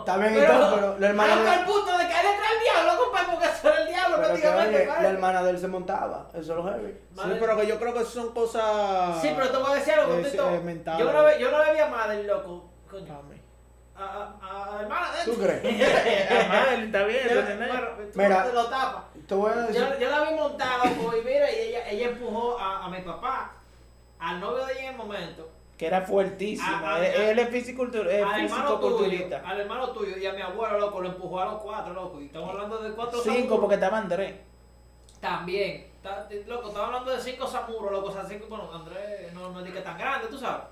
[0.00, 2.62] Está bien y todo, pero la hermana Hasta de- el punto de caer detrás del
[2.62, 4.76] diablo, compadre, porque eso era el diablo Pero que, prácticamente.
[4.78, 5.02] oye, padre.
[5.02, 6.28] la hermana de él se montaba.
[6.30, 6.98] Eso es lo heavy.
[7.14, 9.20] Sí, pero que yo creo que son cosas.
[9.22, 10.14] Sí, pero te voy a decir algo,
[10.62, 11.04] mentales.
[11.06, 12.68] Yo no, ve- yo no bebía más del loco.
[12.90, 13.20] Coño.
[13.96, 14.02] A,
[14.42, 15.62] a, a hermana de ¿Tú crees?
[16.72, 17.28] Él está bien.
[17.28, 17.42] Yo-.
[17.42, 18.44] Bueno, tú Mira.
[18.44, 19.02] te lo tapas.
[19.28, 19.80] Te voy a decir.
[19.82, 23.52] Yo, yo la vi montada, y mira, y ella, ella empujó a, a mi papá,
[24.18, 26.68] al novio de ella en el momento, Que era fuertísimo.
[26.70, 27.30] Ah, ah, él, ah.
[27.30, 28.44] él es fisicultur- es al hermano tuyo,
[28.98, 29.42] fisicoculturista.
[29.46, 32.26] al hermano tuyo y a mi abuelo, loco, lo empujó a los cuatro, loco, y
[32.26, 33.60] estamos hablando de cuatro Cinco, samuros.
[33.60, 34.34] porque estaba Andrés.
[35.20, 39.48] También, ta- loco, estamos hablando de cinco samuros, loco, o sea, cinco, bueno, Andrés no,
[39.50, 40.64] no es que tan grande, tú sabes.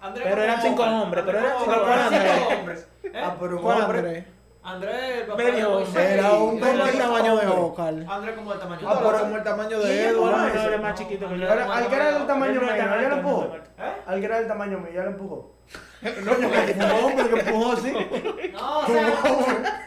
[0.00, 2.08] Andrés Pero como eran cinco hombres, pero eran como cinco hombres.
[2.10, 2.88] cinco hombres.
[3.04, 3.12] ¿eh?
[3.24, 4.26] Ah, pero un ¿Cuál hombre.
[4.64, 5.16] Andrés?
[5.20, 5.80] El papá Medio.
[5.96, 7.46] Era un y- ¿Cómo es el tamaño de.
[7.46, 7.94] Oscar?
[8.08, 9.20] Andrés como el tamaño Ah, de pero- Oscar.
[9.22, 11.52] como el tamaño ¿Y de cómo No, más chiquito que yo.
[11.72, 13.92] Al que era del tamaño lo ¿Eh?
[14.06, 15.52] Al que era del tamaño mío, ella lo empujó.
[16.00, 17.92] Coño, que empujó, pero que empujó así.
[18.52, 19.86] No, o sea,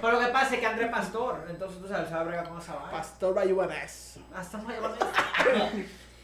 [0.00, 2.74] pero lo que pasa es que Andrés Pastor, entonces tú sabes, sabe bregar con esa
[2.74, 2.90] vaina.
[2.90, 4.18] Pastor Bayubanes.
[4.34, 4.74] Hasta muy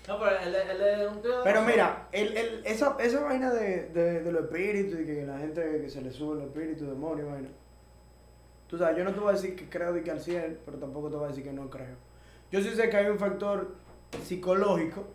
[0.08, 3.52] No, pero él, él es un tío de Pero mira, el, el, esa, esa vaina
[3.52, 6.88] de, de, de los espíritus y que la gente que se le sube los espíritus,
[6.88, 7.48] demonios, vaina.
[8.66, 10.78] Tú sabes, yo no te voy a decir que creo de que al 100, pero
[10.78, 11.96] tampoco te voy a decir que no creo.
[12.50, 13.76] Yo sí sé que hay un factor
[14.24, 15.06] psicológico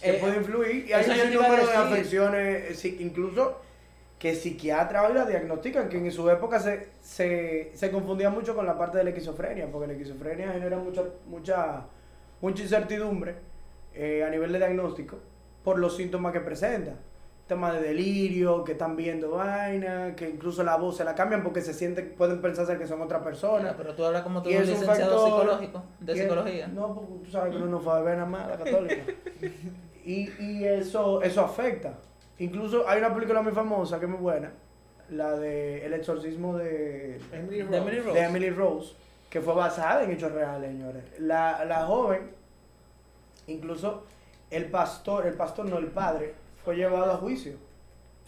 [0.00, 3.60] que Eh, puede influir y hay un número de afecciones, eh, incluso
[4.18, 8.66] que psiquiatras hoy la diagnostican, que en su época se, se, se confundía mucho con
[8.66, 11.86] la parte de la esquizofrenia, porque la esquizofrenia genera mucha, mucha,
[12.40, 13.36] mucha incertidumbre
[13.94, 15.18] eh, a nivel de diagnóstico
[15.62, 16.94] por los síntomas que presenta.
[17.48, 21.62] Temas de delirio, que están viendo vaina, que incluso la voz se la cambian porque
[21.62, 23.74] se sienten, pueden pensarse que son otra persona.
[23.74, 26.66] Pero tú hablas como tú eres es un licenciado factor psicológico, de que- psicología.
[26.68, 29.02] No, porque tú sabes que uno no fue a ver nada más a la católica.
[30.04, 31.94] y y eso, eso afecta.
[32.38, 34.52] Incluso hay una película muy famosa que es muy buena,
[35.08, 38.08] la de El exorcismo de, Emily De Emily Rose.
[38.08, 38.20] Rose.
[38.20, 38.94] de Emily Rose,
[39.30, 41.02] que fue basada en hechos reales, señores.
[41.18, 42.30] La, la joven,
[43.46, 44.04] incluso
[44.50, 46.34] el pastor, el pastor no, el padre,
[46.68, 47.54] fue llevado a juicio.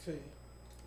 [0.02, 0.18] Sí.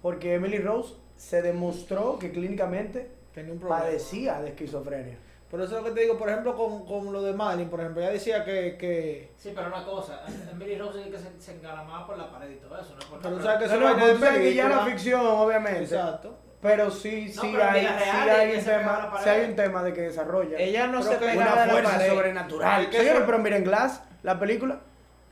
[0.02, 3.82] Porque Emily Rose se demostró que clínicamente Tenía un problema.
[3.84, 5.20] padecía de esquizofrenia.
[5.52, 7.80] Por eso es lo que te digo, por ejemplo, con, con lo de Madeline, por
[7.82, 11.40] ejemplo, ella decía que, que Sí, pero una cosa, Emily Rose es el que se,
[11.40, 13.08] se engalamaba por la pared y todo eso, ¿no?
[13.08, 14.86] Por Pero tú sabes que No, eso no, sabes que ya la película.
[14.96, 15.84] ficción, obviamente.
[15.84, 16.36] Exacto.
[16.60, 19.56] Pero sí, No, sí, pero hay, sí hay es un pega tema, sí hay un
[19.56, 22.10] tema de que desarrolla Ella no Pero se pegaba una de la fuerza pared.
[22.10, 22.86] sobrenatural.
[22.86, 24.80] Es Señores, pero miren Glass, la película.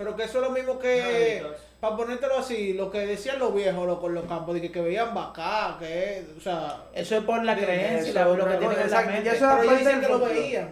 [0.04, 1.44] Pero que eso es lo mismo que,
[1.80, 4.82] para ponértelo así, lo que decían los viejos los, con los campos, de que, que
[4.82, 8.56] veían vaca, que, o sea, Eso es por la Eso, creencia y la- lo que
[8.58, 9.30] tienen en la mente.
[9.30, 10.70] eso- pero ellos dicen que lo veían.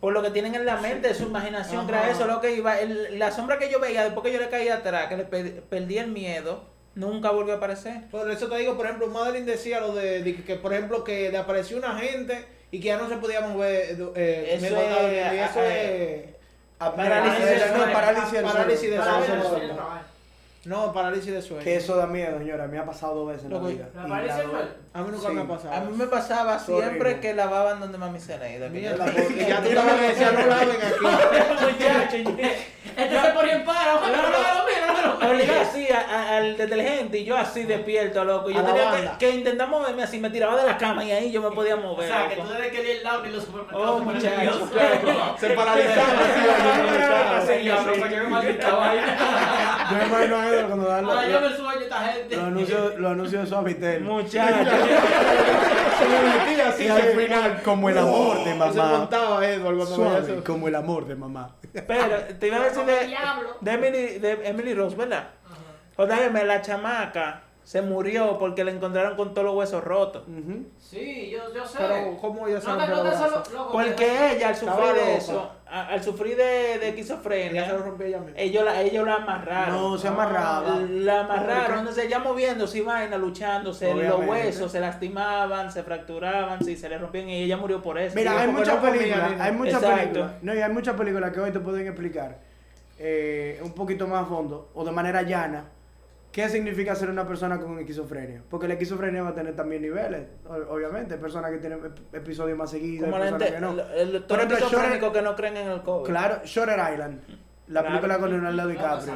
[0.00, 2.10] Por lo que tienen en la mente, su imaginación crea Ajá.
[2.10, 2.26] eso.
[2.26, 5.06] Lo que iba, el- la sombra que yo veía después que yo le caía atrás,
[5.08, 6.64] que le pe- perdí el miedo,
[6.96, 8.08] nunca volvió a aparecer.
[8.10, 11.04] Por eso te digo, por ejemplo, Madeline decía lo de, de que, que, por ejemplo,
[11.04, 13.96] que le apareció una gente y que ya no se podía mover.
[14.16, 16.24] eh, Eso es- y eso ah, es...
[16.90, 17.92] Parálisis del no, sueño.
[17.92, 18.52] parálisis del sueño.
[18.52, 19.74] Parálisis del sueño.
[20.64, 21.64] no, parálisis de sueño.
[21.64, 22.66] Que eso da miedo, señora.
[22.66, 23.88] Me ha pasado dos veces en la vida.
[23.94, 24.68] ¿La Y parálisis del sueño?
[24.94, 25.34] A mí nunca Sí.
[25.34, 25.74] me ha pasado.
[25.74, 28.20] A mí me pasaba siempre que lavaban donde mami
[28.82, 31.04] yo- porque ya tú estabas que decía, no laven aquí.
[31.64, 32.16] Muchacho,
[32.96, 33.64] Este se ponía en
[35.30, 38.50] Obligado así a- a- al detergente y yo así despierto, loco.
[38.50, 41.30] Y yo tenía que, que intentar moverme así, me tiraba de la cama y ahí
[41.32, 42.08] yo me podía O mover.
[42.08, 42.48] sea, que loco.
[42.48, 44.70] tú desde que leí el lado ni los supermercados Oh, se ponen muchacho, nerviosos.
[44.70, 45.36] claro.
[45.38, 46.12] Se paralizaba.
[47.46, 49.88] Sí, yo me maldita vaina.
[49.90, 52.36] Yo me imagino a Edward cuando dan Ahora yo los, me sueño esta gente.
[52.36, 54.00] los anuncios, los anuncios de Suavitel.
[54.04, 54.70] Muchacho.
[55.98, 56.84] Se me metía así.
[56.84, 58.98] Y al se- final, como el amor de Se mamá.
[58.98, 61.50] montaba Edward cuando Suave, como el amor de mamá.
[61.72, 65.28] Pero te iba a decir de Emily, de Emily Rose, ¿verdad?
[66.16, 66.22] Ajá.
[66.22, 70.24] Óyeme, la chamaca se murió porque la encontraron con todos los huesos rotos.
[70.26, 70.66] Ujú.
[70.78, 71.78] Sí, yo, yo sé.
[71.78, 75.86] Pero, ¿cómo ella se no no loco, Porque que- ella, al sufrir de eso, a-
[75.86, 78.38] al sufrir de, de Ella se lo esquizofrenia, rompió ella misma.
[78.38, 79.74] ellos la, ellos la amarraron.
[79.74, 80.80] No, se amarraba.
[80.90, 86.76] La amarraron, entonces ella moviéndose y vaina, luchándose, los huesos se lastimaban, se fracturaban, sí,
[86.76, 88.16] se le rompían y ella murió por eso.
[88.16, 91.52] Mira, hay muchas no películas, hay muchas películas, no, y hay muchas películas que hoy
[91.52, 92.38] te pueden explicar
[93.04, 95.64] eh, un poquito más a fondo o de manera llana
[96.30, 98.42] qué significa ser una persona con esquizofrenia.
[98.48, 100.22] Porque la esquizofrenia va a tener también niveles,
[100.70, 101.14] obviamente.
[101.14, 103.70] Hay personas que tienen ep- episodios más seguidos, Como personas gente, que no.
[103.72, 106.06] el, el, los ejemplo, que no creen en el COVID.
[106.06, 107.20] Claro, Shutter Island,
[107.66, 107.86] la Claro.
[107.88, 109.14] película con Leonardo DiCaprio.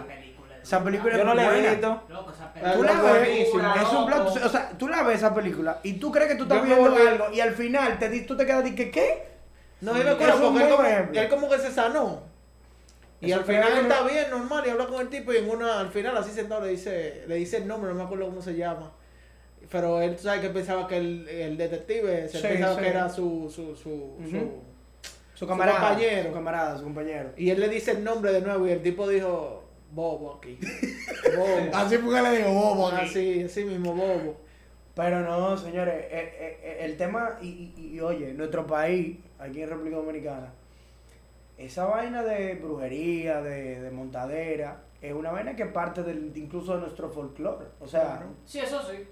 [0.63, 1.17] esa película.
[1.17, 2.03] Yo no la he visto.
[2.09, 4.41] Loco, esa Tú la ves, es un plot, loco.
[4.45, 6.97] o sea, tú la ves esa película y tú crees que tú estás Yo viendo
[7.09, 9.29] algo y al final te, tú te quedas de que ¿qué?
[9.81, 9.99] No, Sí.
[10.01, 11.21] yo me acuerdo Es un porque él buen como, ejemplo.
[11.21, 12.23] él como que se sanó.
[13.21, 15.49] Y Eso al final él está bien, normal, y habla con el tipo y en
[15.49, 18.43] una, al final así sentado le dice, le dice el nombre, no me acuerdo cómo
[18.43, 18.93] se llama.
[19.71, 22.81] Pero él, tú sabes que pensaba que el, el detective, se Sí, pensaba sí.
[22.83, 24.63] que era su, su, su, su-
[25.35, 26.29] Su camarada, compañero.
[26.29, 27.31] su camarada, su compañero.
[27.37, 30.59] Y él le dice el nombre de nuevo y el tipo dijo, Bobo aquí.
[31.37, 31.71] Bobo.
[31.75, 33.07] Así porque le digo bobo aquí.
[33.07, 34.37] Así, así mismo, Bobo.
[34.95, 39.63] Pero no, señores, eh, eh, eh, el tema, y, y- y, oye, nuestro país, aquí
[39.63, 40.53] en República Dominicana,
[41.59, 46.81] esa vaina de brujería, de, de montadera, es una vaina que parte del, incluso de
[46.81, 47.67] nuestro folclore.
[47.81, 48.27] O sea, Claro.
[48.45, 49.07] Sí, eso sí.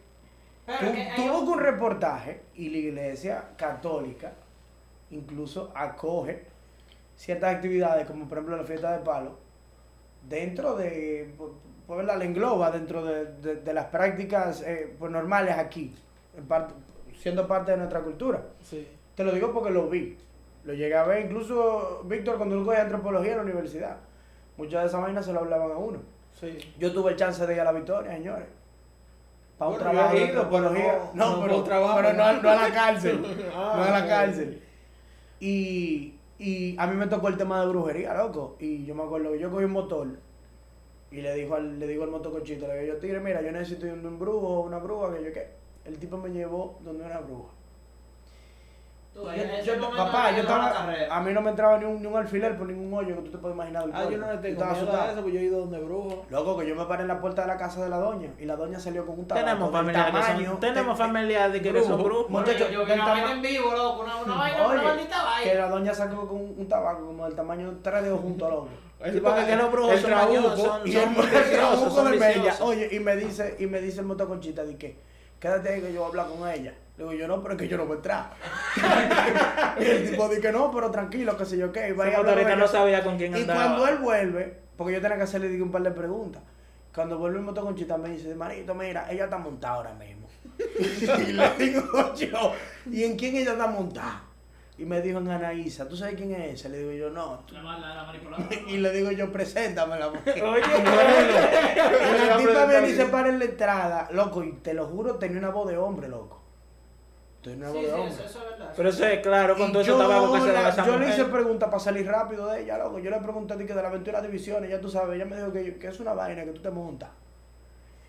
[0.66, 4.33] Pero tú, que tú un- reportaje y la iglesia católica
[5.11, 6.44] incluso acoge
[7.16, 9.38] ciertas actividades, como por ejemplo la fiesta de palo,
[10.28, 11.50] dentro de, pues,
[11.87, 15.94] pues, la engloba dentro de, de- de las prácticas eh, pues, normales aquí,
[16.37, 16.72] en parte,
[17.18, 18.42] siendo parte de nuestra cultura.
[18.62, 18.88] Sí.
[19.14, 20.16] Te lo digo porque lo vi.
[20.64, 23.96] Lo llegué a ver incluso Víctor cuando cogía antropología en la universidad.
[24.57, 25.98] Muchas de esas vainas se lo hablaban a uno.
[26.40, 26.59] Sí.
[26.79, 28.46] Yo tuve el chance de ir a la victoria, señores.
[29.59, 32.24] Para un Bueno, trabajo yo he de ido, pero no- no pero, trabajo, pero no,
[32.24, 33.24] a la cárcel.
[33.55, 34.62] Ah, no a la cárcel.
[35.40, 38.57] Y, y a mí me tocó el tema de brujería, loco.
[38.59, 40.09] Y yo me acuerdo que yo cogí un motor
[41.11, 43.87] y le dijo al, le digo al motocochito, le digo, yo tigre, mira, yo necesito
[43.87, 45.48] ir donde un brujo o una bruja, que yo qué.
[45.85, 47.53] El tipo me llevó donde una bruja.
[49.14, 52.07] Tú, Yo- yo- papá, me yo estaba, a mí no me entraba ni un, ni
[52.09, 53.85] un alfiler por ningún hoyo que tú te puedes imaginar.
[53.92, 55.03] Ah, yo no le tengo estaba miedo asustado.
[55.09, 56.27] a eso, porque yo he ido donde brujo.
[56.31, 58.44] Loco, que yo me paré en la puerta de la casa de la doña y
[58.44, 61.83] la doña salió con un tabaco Tenemos familiares que son, tenemos de- familiares que son
[61.85, 62.03] brujo.
[62.03, 62.27] brujos.
[62.29, 65.61] Bueno, muchacho, yo, vi una en vivo, loco, una, una vaina, una maldita que vaina.
[65.61, 68.53] la doña sacó con un, un tabaco como del tamaño de tres dedos junto al
[68.53, 68.74] hombro.
[69.12, 72.88] Sí, porque que los brujos el son mañosos, son, son el, el son de oye,
[72.90, 74.96] y me dice, y me dice el motoconchita, de que,
[75.38, 76.74] quédate ahí que yo voy a hablar con ella.
[76.96, 78.30] Le digo, yo no, pero es que yo no voy a entrar.
[79.80, 81.88] y el tipo dice que no, pero tranquilo, que sé yo qué.
[81.88, 82.57] y va y Ese habla con motorista ella.
[82.61, 85.72] no sabía con quién Y cuando él vuelve, porque yo tenía que hacerle digo, un
[85.72, 86.42] par de preguntas.
[86.94, 90.28] Cuando vuelve el motoconchita me dice, manito, mira, ella está montada ahora mismo.
[91.28, 92.52] y le digo yo,
[92.88, 94.22] ¿y en quién ella está montada?
[94.78, 96.68] Y me dijo en Anaísa, ¿tú sabes quién es esa?
[96.68, 97.42] Le digo yo, no.
[97.50, 98.12] La, la, la.
[98.68, 100.09] Y le digo yo, preséntamela.
[100.09, 104.87] Oye, Y la tipa viene y se para en la entrada, loco, y te lo
[104.87, 106.43] juro, tenía una voz de hombre, loco.
[107.52, 108.24] Sí, voz sí, de eso, hombre.
[108.26, 108.72] eso es verdad.
[108.76, 111.09] pero eso es claro, con Y todo ese yo tabaco que se la- Yo le
[111.11, 112.98] hice preguntas para salir rápido de ella, loco.
[112.98, 115.37] Yo le pregunté de, que de la aventura de divisiones, ya tú sabes, ella me
[115.37, 117.11] dijo que, que es una vaina que tú te montas.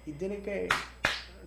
[0.06, 0.70] Y tienes que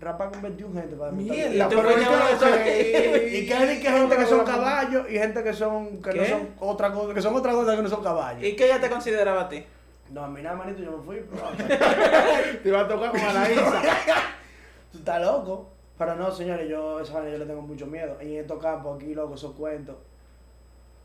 [0.01, 1.13] rapar con 21 gente para.
[1.13, 2.39] Mierda, Y tú pero que eso.
[2.41, 3.31] sé.
[3.39, 6.29] Y que hay que gente que son caballos y gente que son que no ¿Qué?
[6.29, 8.43] son otra cosa, que son otra cosa que no son caballos.
[8.43, 9.65] ¿Y qué ella te consideraba a ti?
[10.11, 11.23] No, a mí nada, manito, yo me fui.
[11.31, 11.69] pero-
[12.63, 13.83] Te iba a tocar con Anaísa.
[14.93, 15.71] Tú estás loco.
[15.99, 18.17] Pero no, señores, yo esa vaina yo le tengo mucho miedo.
[18.23, 19.97] Y en estos campos aquí, loco, esos cuentos.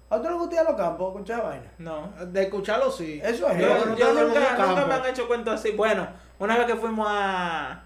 [0.09, 1.71] ¿A usted le gusta ir a los campos con esa vaina?
[1.79, 2.11] No.
[2.27, 3.19] De escucharlo sí.
[3.23, 3.57] Eso es.
[3.59, 5.71] Yo, Yo no yo tengo nunca, nunca me han hecho cuentos así.
[5.71, 7.83] Bueno, una vez que fuimos a.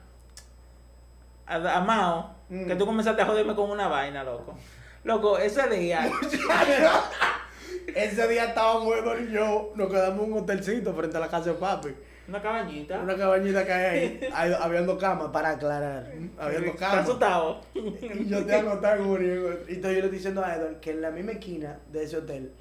[1.45, 2.65] a, a Mao, Mm.
[2.65, 4.55] que tú comenzaste a joderme con una vaina, loco.
[5.03, 6.09] Loco, ese día.
[7.95, 11.49] Ese día estábamos Edward y yo, nos quedamos en un hotelcito frente a la casa
[11.51, 11.95] de papi.
[12.27, 12.99] Una cabañita.
[12.99, 14.83] Una cabañita que hay ahí.
[14.85, 16.11] Dos camas, para aclarar.
[16.11, 17.03] ¿Estás camas.
[17.03, 17.61] asustado?
[17.73, 19.59] Y yo te en uno y en otro.
[19.69, 22.17] Y entonces yo le estoy diciendo a Edward que en la misma esquina de ese
[22.17, 22.51] hotel,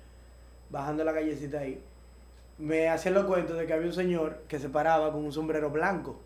[0.70, 1.83] bajando la callecita ahí,
[2.59, 5.70] me hacían los cuentos de que había un señor que se paraba con un sombrero
[5.70, 6.20] blanco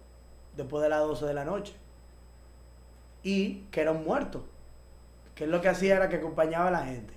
[0.57, 1.74] después de las 12 de la noche.
[3.22, 4.44] Y que era un muerto.
[5.35, 7.14] Que él lo que hacía era que acompañaba a la gente.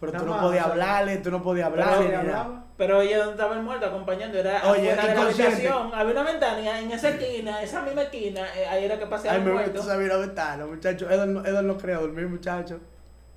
[0.00, 2.08] Pero tú no podías o sea, hablarle, tú no podías Pero hablarle.
[2.08, 2.20] nada.
[2.20, 2.64] hablaba.
[2.76, 5.90] Pero ella donde estaba el muerto acompañando, era Oye, de la habitación.
[5.92, 9.34] Había una ventana y en esa esquina, esa misma esquina, eh, ahí era que paseaba
[9.34, 9.72] Ay, el me muerto.
[9.80, 11.10] meto a abrir la ventana, muchacho.
[11.10, 12.78] Edward, no- Edward no creo dormir, muchacho.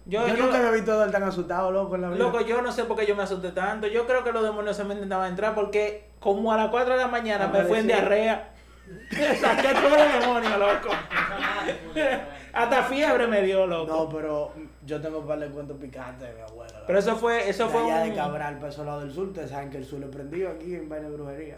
[0.05, 2.19] Yo, Yo, yo- nunca había visto a Edward tan asustado, loco, en la vida.
[2.23, 3.87] Loco, yo no sé por qué yo me asusté tanto.
[3.87, 6.99] Yo creo que los demonios se me intentaban entrar porque como a las 4 de
[6.99, 8.49] la mañana me fue en diarrea.
[9.39, 10.89] Saqué todos los demonios, loco.
[12.53, 13.91] Hasta fiebre me dio, loco.
[13.91, 14.53] No, pero
[14.85, 16.71] yo tengo un par de cuentos picantes de mi abuela.
[16.73, 16.83] loco.
[16.87, 18.09] Pero eso fue, eso De fue allá un...
[18.09, 20.75] de Cabral, para esos lados del sur, ustedes saben que el sur le prendió aquí
[20.75, 21.57] en vaina de brujería.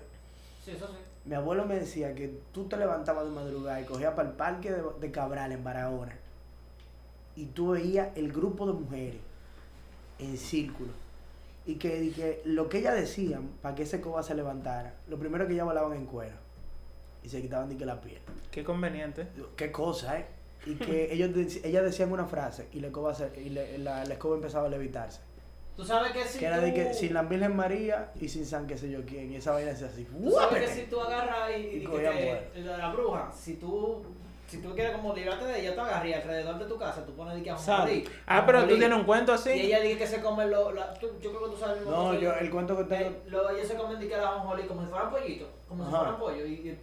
[0.64, 0.94] Sí, eso sí.
[1.26, 4.72] Mi abuelo me decía que tú te levantabas de madrugada y cogías para el parque
[4.72, 6.18] de, de Cabral en Barahona
[7.36, 9.22] y tú veías el grupo de mujeres
[10.20, 10.92] en círculo
[11.66, 15.18] y que, y que lo que ellas decían para que ese coba se levantara, lo
[15.18, 16.36] primero que ellas volaban en cuero
[17.24, 18.20] y se quitaban de que la piel.
[18.52, 19.28] Qué conveniente.
[19.56, 20.26] Qué cosa, ¿eh?
[20.66, 21.30] Y que ellos
[21.64, 24.70] ellas decían una frase y la escoba, se- y le- la, la escoba empezaba a
[24.70, 25.20] levitarse.
[25.76, 26.66] Tú sabes que si que era tú...
[26.66, 29.32] de que sin la Virgen María y sin San qué sé yo quién.
[29.32, 30.06] Y esa vaina es así.
[30.06, 32.12] Tú sabes que si tú agarras y, Y y que cogía
[32.54, 34.04] te- la, la bruja, si tú,
[34.48, 37.14] si tú quieres como librarte de ella, tú agarras y alrededor de tu casa, tú
[37.16, 39.50] pones de que a ajonjolí, Ah, pero tú tienes un cuento así.
[39.50, 41.86] Y ella dice que se come lo, la, tú- yo creo que tú sabes el
[41.90, 43.10] No, que yo, el cuento que tengo.
[43.10, 45.90] Eh, lo, ellos se comen de que la ajonjolí como si fueran pollitos, como si
[45.90, 45.98] Ajá.
[46.04, 46.80] fueran pollo y, y-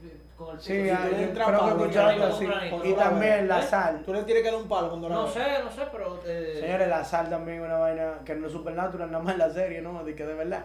[0.58, 1.08] Sí, entras
[1.46, 1.84] creo que palo, algo
[2.24, 2.46] con así.
[2.46, 3.66] granito, Y también la ¿Eh?
[3.66, 4.02] sal.
[4.04, 6.20] Tú le tienes que dar un palo cuando la No sé, no sé, pero...
[6.26, 9.38] Eh, Señores, la sal también es una vaina que no es supernatural, nada más en
[9.38, 10.02] la serie, ¿no?
[10.04, 10.64] De que de verdad.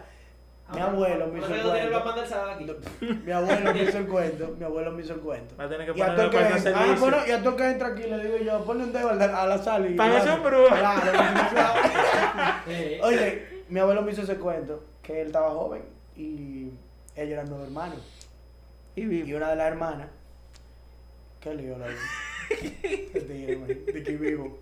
[0.74, 1.76] Mi abuelo me hizo el eso la
[2.56, 2.76] cuento.
[3.24, 4.54] Mi abuelo me hizo el cuento.
[4.58, 5.54] Mi abuelo me hizo el cuento.
[5.56, 6.12] Va a tener que a que para
[6.48, 8.92] el entra, ah, bueno, y a todo que entra aquí le digo yo, ponle un
[8.92, 9.94] dedo al- a la sal y.
[9.94, 10.74] Y- un brujo.
[13.02, 15.82] Oye, mi abuelo me hizo ese cuento, que él estaba joven
[16.16, 16.70] y
[17.14, 17.98] ellos eran nueve hermanos.
[18.96, 20.08] Y una de las hermanas,
[21.40, 21.86] qué lío la
[22.48, 24.58] tigre, man, de que vivo.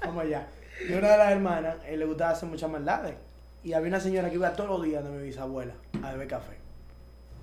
[0.00, 0.46] Vamos allá.
[0.88, 3.14] Y una de las hermanas, él le gustaba hacer muchas maldades.
[3.62, 6.54] Y había una señora que iba todos los días de mi bisabuela a beber café.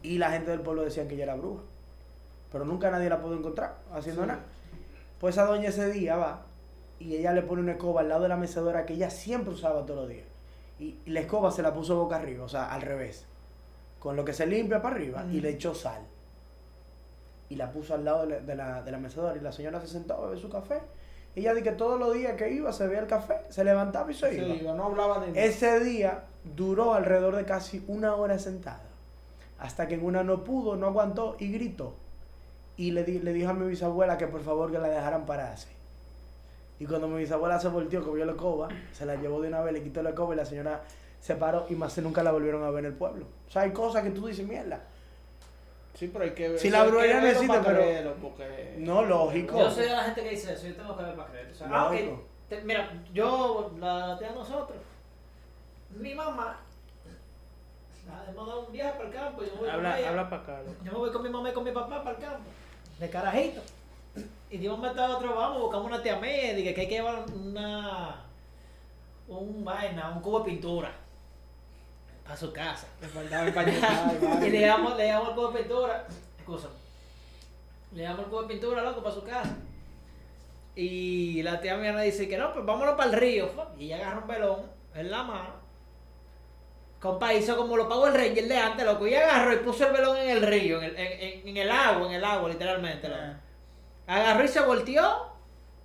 [0.04, 1.64] Y la gente del pueblo decían que ella era bruja.
[2.52, 4.28] Pero nunca nadie la pudo encontrar haciendo Sí.
[4.28, 4.42] nada.
[5.20, 6.42] Pues esa doña ese día va
[7.00, 9.86] y ella le pone una escoba al lado de la mecedora que ella siempre usaba
[9.86, 10.26] todos los días.
[10.80, 13.26] Y y la escoba se la puso boca arriba, o sea, al revés.
[14.02, 16.02] Con lo que se limpia para arriba y le echó sal.
[17.50, 19.80] Y la puso al lado de la, de la, de la mecedora y la señora
[19.80, 20.80] se sentó a beber su café.
[21.36, 24.12] Y ella dice que todos los días que iba se bebía el café, se levantaba
[24.12, 24.48] y se iba.
[24.56, 25.42] iba, no hablaba de nada.
[25.42, 26.24] Ese día
[26.56, 28.82] duró alrededor de casi una hora sentada.
[29.60, 31.94] Hasta que en una no pudo, no aguantó y gritó.
[32.78, 35.68] Y le, di- le dijo a mi bisabuela que por favor que la dejaran pararse.
[36.80, 39.74] Y cuando mi bisabuela se volteó, vio la escoba, se la llevó de una vez,
[39.74, 40.82] le quitó la escoba y la señora
[41.22, 43.26] se paró y más nunca la volvieron a ver en el pueblo.
[43.48, 44.82] O sea, hay cosas que tú dices, mierda.
[45.94, 46.60] Sí, pero hay que ver.
[46.60, 49.58] Si la brujería no verlo existe, para pero- creerlo, porque- No, lógico.
[49.60, 51.52] Yo soy de la gente que dice eso, yo tengo que ver para creer.
[51.52, 51.92] O sea, ah,
[52.50, 54.78] te- mira, yo, la, tía de nosotros,
[55.92, 56.60] mi mamá,
[58.08, 60.10] la hemos dado un viaje para el campo, yo me voy con Habla, ella.
[60.10, 60.76] habla para acá, loco.
[60.84, 62.50] Yo me voy con mi mamá y con mi papá para el campo,
[63.00, 63.62] de carajito.
[64.50, 67.26] Y de un momento a otro vamos, buscamos una tía médica que hay que llevar
[67.32, 68.26] una.
[69.28, 70.92] un vaina, un cubo de pintura.
[72.32, 72.88] Para su casa.
[73.02, 76.08] Le faltaba empañetar, y le damos, le damos el cubo de pintura.
[76.38, 76.70] Excusa.
[77.94, 79.54] Le damos el cubo de pintura, loco, para su casa.
[80.74, 83.50] Y la tía mía me dice que no, pues vámonos para el río.
[83.78, 84.62] Y ella agarra un velón
[84.96, 85.56] en la mano.
[87.02, 89.06] Compa, hizo como lo pagó el Ranger de antes, loco.
[89.08, 91.70] Y agarró y puso el velón en el río, en el, en, en- en el
[91.70, 93.22] agua, en el agua, literalmente, loco.
[94.08, 95.31] Agarró y se volteó,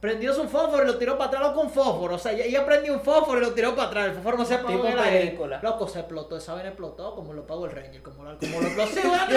[0.00, 2.14] prendió su fósforo y lo tiró para atrás loco, con fósforo.
[2.14, 4.06] O sea, ella- prendió un fósforo y lo tiró para atrás.
[4.06, 4.82] El fósforo no se apagó Tipo
[5.20, 5.60] película.
[5.62, 6.36] Loco, se explotó.
[6.36, 9.12] Esa vaina explotó como lo pagó el Ranger, como lo, como lo explosivo.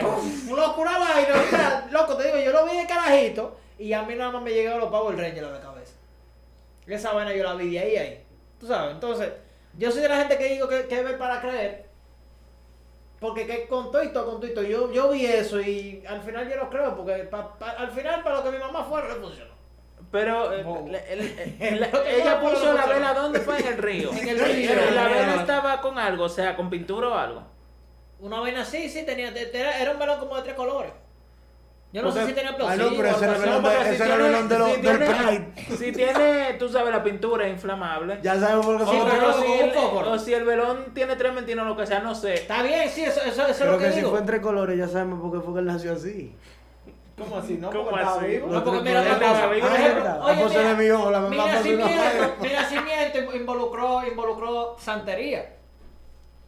[0.00, 0.56] loco.
[0.56, 1.34] Loco, una vaina.
[1.34, 4.42] o sea, loco, te digo, yo lo vi de carajito y a mí nada más
[4.42, 5.94] me llegó lo pago el Ranger a la cabeza.
[6.86, 8.24] Esa vaina yo la vi de ahí a ahí.
[8.58, 9.30] Tú sabes, entonces,
[9.78, 11.88] yo soy de la gente que digo que, que ve para creer.
[13.18, 16.02] Porque que con todo y todo, con todo y todo, yo, yo vi eso y
[16.08, 18.82] al final yo lo creo, porque pa- pa- al final para lo que mi mamá
[18.84, 19.50] fue, no funcionó.
[20.10, 20.64] Pero eh,
[21.60, 23.60] el- ella pero puso la vela, ¿dónde fue?
[23.60, 24.10] En el río.
[24.20, 24.70] En el río.
[24.74, 27.42] Pero la vela estaba con algo, o sea, con pintura o algo.
[28.20, 30.92] Una vaina así, sí, tenía, te- te- era, un velón como de tres colores.
[31.92, 33.24] Yo no Porque- sé si tenía Ah, explosivo no, pero ese
[34.04, 35.76] era el velón de- si del Pride.
[35.76, 38.18] Si tiene, tú sabes, la pintura inflamable.
[38.22, 38.98] Ya sabemos por qué Sí, Sí,
[39.72, 42.34] pero pero o si el velón tiene tres mentiras o lo que sea, no sé.
[42.34, 44.10] Está bien, sí, eso, eso, eso es Pero lo que, que si digo.
[44.10, 46.32] fue entre colores, ya sabemos por qué fue que él nació así.
[47.20, 47.54] ¿Cómo así?
[47.60, 47.70] ¿No?
[47.70, 48.26] ¿Cómo así?
[48.26, 48.46] vivo.
[48.48, 49.02] No, porque mira.
[49.02, 55.56] Por ejemplo, oye, se mira, le vio, la mi nacimiento, mi nacimiento involucró, involucró santería.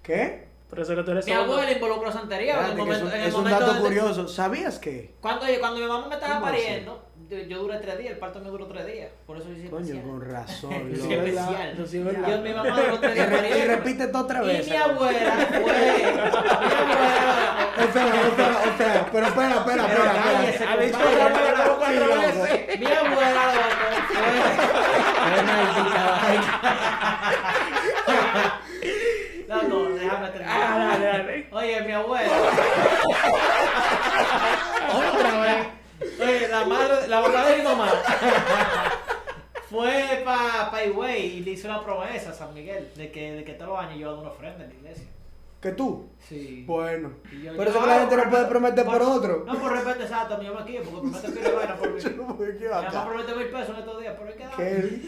[0.02, 0.50] ¿Qué?
[0.68, 2.54] Por eso que tú eres Mi abuela involucró santería.
[2.58, 4.26] en el es momento, un, en el es un dato de- curioso.
[4.26, 5.14] ¿Sabías que?
[5.20, 8.40] Cuando, oye, cuando mi mamá me estaba pariendo, yo, yo duré tres días, el parto
[8.40, 9.10] me duró tres días.
[9.26, 10.06] Por eso yo hice Coño, especial.
[10.10, 10.72] con razón.
[10.90, 11.72] Es verdad.
[11.76, 12.04] especial.
[12.04, 12.28] Verdad.
[12.30, 13.28] Yo, mi mamá duró tres Y, días.
[13.28, 13.74] re- y pariendo.
[13.76, 14.68] repite todo otra Y vez.
[14.70, 15.60] mi abuela fue.
[15.62, 17.32] Mi abuela.
[17.92, 20.12] Sea, o sea, pero espera, espera, Pero espera.
[20.76, 22.80] Dicho la abuela como cuatro veces.
[22.80, 25.02] Mi abuela, loco.
[29.48, 31.00] No, no, déjame Ah, terminar.
[31.00, 31.46] dale.
[31.52, 32.30] Oye, mi abuela.
[34.94, 35.66] Otra vez.
[36.20, 37.88] Oye, la madre, la mamá de mi mamá.
[39.70, 43.44] Fue para pa Higüey y le hizo una promesa a San Miguel de que, de
[43.44, 45.06] que todos los años yo hago una ofrenda en la iglesia.
[45.62, 46.10] ¿Que tú?
[46.28, 46.64] Sí.
[46.66, 47.12] Bueno.
[47.30, 49.44] Y yo- Por yo eso que la hago gente no puede prometer por otro.
[49.46, 52.00] No, por respeto exacto, mi mamá aquí, porque promete pila de vaina por mí.
[52.02, 53.04] Yo no Mi mamá acá.
[53.06, 54.56] promete mil pesos en estos días, pero hay que dar.
[54.56, 55.00] ¿Qué?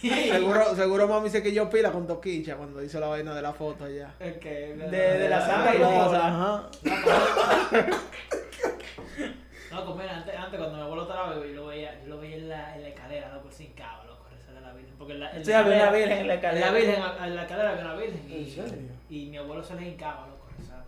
[0.00, 0.10] Y...
[0.30, 3.52] Seguro, seguro mami dice que yo pila con Toquicha cuando hizo la vaina de la
[3.52, 4.14] foto allá.
[4.20, 6.70] El que- De- de la Santa no, Ajá.
[9.72, 12.36] No, pues mira, antes, antes cuando mi abuelo estaba yo lo veía, yo lo veía
[12.36, 14.04] en la, en la escalera, loco, sin cabo,
[14.68, 14.94] la Virgen.
[14.98, 16.66] Porque en la, en Sí, la había una escalera- virgen en la escalera.
[16.66, 18.24] En la Virgen, en la escalera había una Virgen.
[18.28, 18.88] Y, ¿En serio?
[19.10, 20.84] Y mi abuelo se le hincaba, loco, rezando.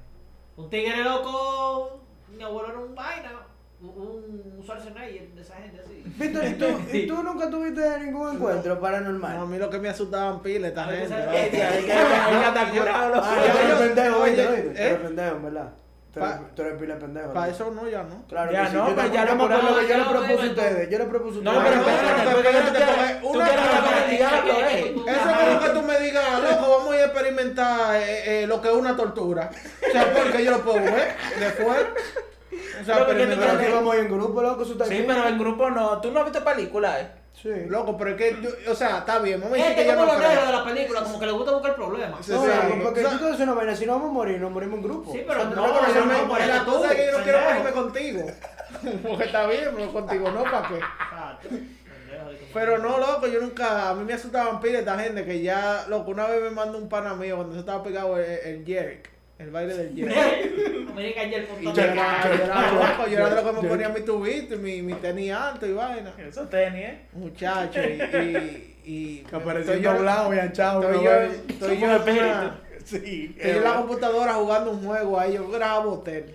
[0.57, 2.01] Un tigre loco,
[2.37, 3.33] mi abuelo era un vaina,
[3.81, 3.89] un,
[4.59, 6.03] un Schwarzenegger de esa gente así.
[6.19, 6.67] Víctor, ¿y tú,
[6.97, 9.37] ¿y tú nunca tuviste ningún encuentro No, paranormal?
[9.39, 11.07] a mí lo que me asustaban pila esta gente.
[11.07, 11.19] ¿tú ¿no?
[11.25, 13.27] sabes ya, ya está curado, loco.
[13.27, 14.99] Ah, pendejo, oye, ¿eh?
[15.03, 15.73] pendejo, ¿verdad?
[16.13, 17.33] Tú eres, Pa- tú eres pila de pendejo.
[17.33, 17.53] Para ¿no?
[17.53, 18.25] eso no, ya no.
[18.29, 20.51] Claro Ya que no, pues ya lo me acuerdo curamos, que yo le propuse a
[20.51, 20.91] ustedes.
[20.91, 21.71] Yo le propuse a No, ustedes.
[21.71, 22.49] pero no, espérate, no, porque
[23.23, 23.49] una
[24.71, 24.95] eh.
[25.07, 28.47] Eso es como que tú me digas, loco, vamos a ir a experimentar eh, eh,
[28.47, 29.51] lo que es una tortura.
[29.89, 31.79] O sea, porque yo lo puedo ver después.
[32.81, 35.07] O sea, Pero Pero aquí vamos a ir en grupo, loco, eso está Sí, bien.
[35.07, 36.01] pero en grupo no.
[36.01, 37.11] ¿Tú no has visto películas, eh?
[37.33, 37.49] Sí.
[37.69, 39.95] Loco, pero es que, yo- o sea, está bien, vamos a decir Este que yo
[39.95, 42.27] como no los negros de la película, como que le gusta buscar problemas.
[42.27, 42.49] Sí, No, sí.
[42.49, 44.51] loco, porque O sea- tú te haces una vaina, si no vamos a morir, nos
[44.53, 45.13] morimos en grupo.
[45.13, 47.19] Sí, pero O sea, no, loco, pero yo no, no, la cosa es que yo
[47.19, 48.27] no quiero morirme contigo.
[49.09, 50.81] Porque está bien, pero contigo no, ¿para qué?
[52.53, 56.11] Pero no, loco, yo nunca, a mí me asustaban pila esta gente que ya, loco,
[56.11, 59.09] una vez me mandó un pana mío cuando se estaba pegado el, el jerk,
[59.41, 60.03] el baile del Y
[61.63, 64.55] punto yo era, yo era loco, yo era de lo que me ponía mi tubito
[64.55, 66.13] y mi, mi tenis alto y vaina.
[66.19, 67.07] Eso tenis, eh.
[67.13, 68.03] Muchacho, y...
[68.03, 70.83] y, y Que apareció estoy yo- doblado y anchado.
[70.83, 71.13] Estoy yo,
[71.49, 73.35] estoy yo, en Sí.
[73.37, 76.35] estoy yo en la computadora jugando un juego ahí, yo grabo hotel.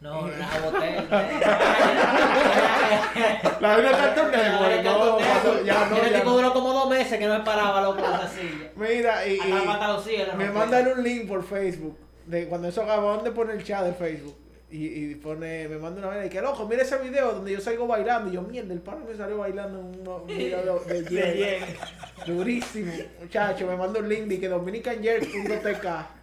[0.00, 1.04] No, la botella.
[3.60, 5.18] La vida Cartoon Network, no,
[5.62, 6.36] ya no, El ya tipo no.
[6.36, 8.70] duró como dos meses que no me paraba loco en silla.
[8.76, 11.98] Mira, y, la me mandan un link por Facebook,
[12.30, 14.36] de cuando eso acababan de poner el chat de Facebook.
[14.70, 17.60] Y, y pone, me manda una vez y que loco, mira ese video donde yo
[17.60, 18.30] salgo bailando.
[18.30, 21.58] Y yo, mierda, el pana me salió bailando en un video de, de.
[22.26, 22.92] Durísimo.
[23.20, 25.86] Muchacho, me manda un link de que dominicanjerk.tk.
[25.86, 26.19] Un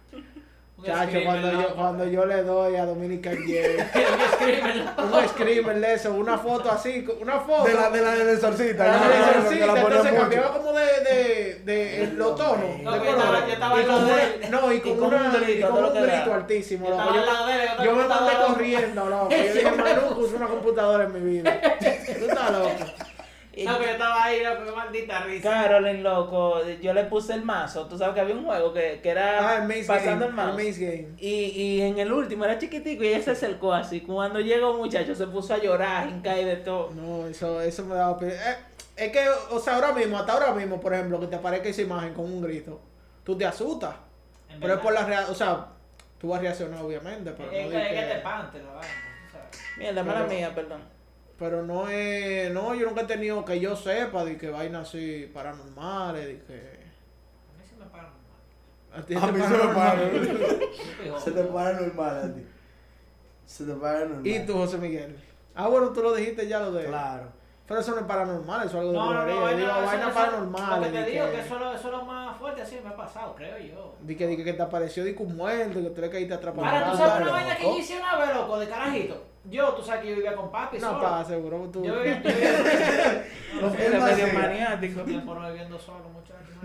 [0.84, 3.96] Chacho, cuando yo, cuando yo le doy a Dominican Jerk,
[4.98, 7.64] Un screamer, de eso, una foto así, una foto.
[7.64, 8.84] De la de la del exorcista.
[8.86, 10.20] Yo me acuerdo sí, que la ponía entonces mucho.
[10.22, 12.80] cambiaba como de, de, de el- los tonos.
[12.82, 14.50] No, de estaba- estaba y con una- de él.
[14.50, 16.86] no, y Y con, una, un grito, con un altísimo.
[16.88, 17.12] Yo loco.
[17.12, 19.30] de yo me estaba mandé corriendo, loco.
[19.30, 21.60] Yo dije, Manu uso una computadora en mi vida.
[21.80, 22.70] Tú estás loco.
[23.64, 25.50] No, que yo estaba ahí, loco, maldita risa.
[25.50, 27.86] Carolyn, loco, yo le puse el mazo.
[27.86, 30.26] Tú sabes que había un juego que, que era Ah, el Maze pasando Game.
[30.26, 30.60] el mouse.
[30.60, 31.08] El Maze Game.
[31.18, 34.00] Y, y en el último era chiquitico y ella se acercó así.
[34.02, 36.90] Cuando llegó un muchacho se puso a llorar, hinca y de todo.
[36.94, 38.18] No, eso, eso me daba.
[38.26, 38.38] Eh,
[38.96, 41.82] es que, o sea, ahora mismo, hasta ahora mismo, por ejemplo, que te aparezca esa
[41.82, 42.80] imagen con un grito,
[43.24, 43.94] tú te asustas.
[44.50, 45.66] En Pero es por la reacción, o sea,
[46.20, 48.58] tú vas a reaccionar obviamente, pero Es no, que di es que que- te espante
[48.62, 48.92] la vaina.
[49.78, 50.97] Mierda, mala Pero- mía, perdón.
[51.38, 55.30] Pero no es, no, yo nunca he tenido que yo sepa de que vainas así
[55.32, 56.54] paranormales, de que...
[56.54, 58.10] A mí se me paran
[58.90, 59.00] mal.
[59.00, 60.60] A, ti A te mí se me paranormal.
[61.18, 61.54] Se te jodido.
[61.54, 62.46] para normal a ti.
[63.46, 64.26] Se te para normal.
[64.26, 65.16] ¿Y tú, José Miguel?
[65.54, 66.86] Ah, bueno, tú lo dijiste ya lo de...
[66.86, 67.37] Claro.
[67.68, 69.34] Pero eso no es paranormal, eso es algo de No, no, brujería.
[69.34, 71.60] no, Yo vaina, digo, eso- vainas eso- que te de digo, que- que eso, es
[71.60, 73.94] lo- eso es lo más fuerte, así me ha pasado, creo yo.
[74.00, 76.66] De que, de que te apareció de que un muerto, que tú le caíste atrapado.
[76.66, 79.22] Ahora, tú sabes una vaina que yo hice una vez, loco, de carajito.
[79.44, 81.02] Yo, tú sabes que yo vivía con papi No, solo.
[81.02, 81.84] pa, seguro tú.
[81.84, 85.02] Yo vivía, yo vivía medio maniático.
[85.02, 86.56] tiempo no viviendo solo, muchachos.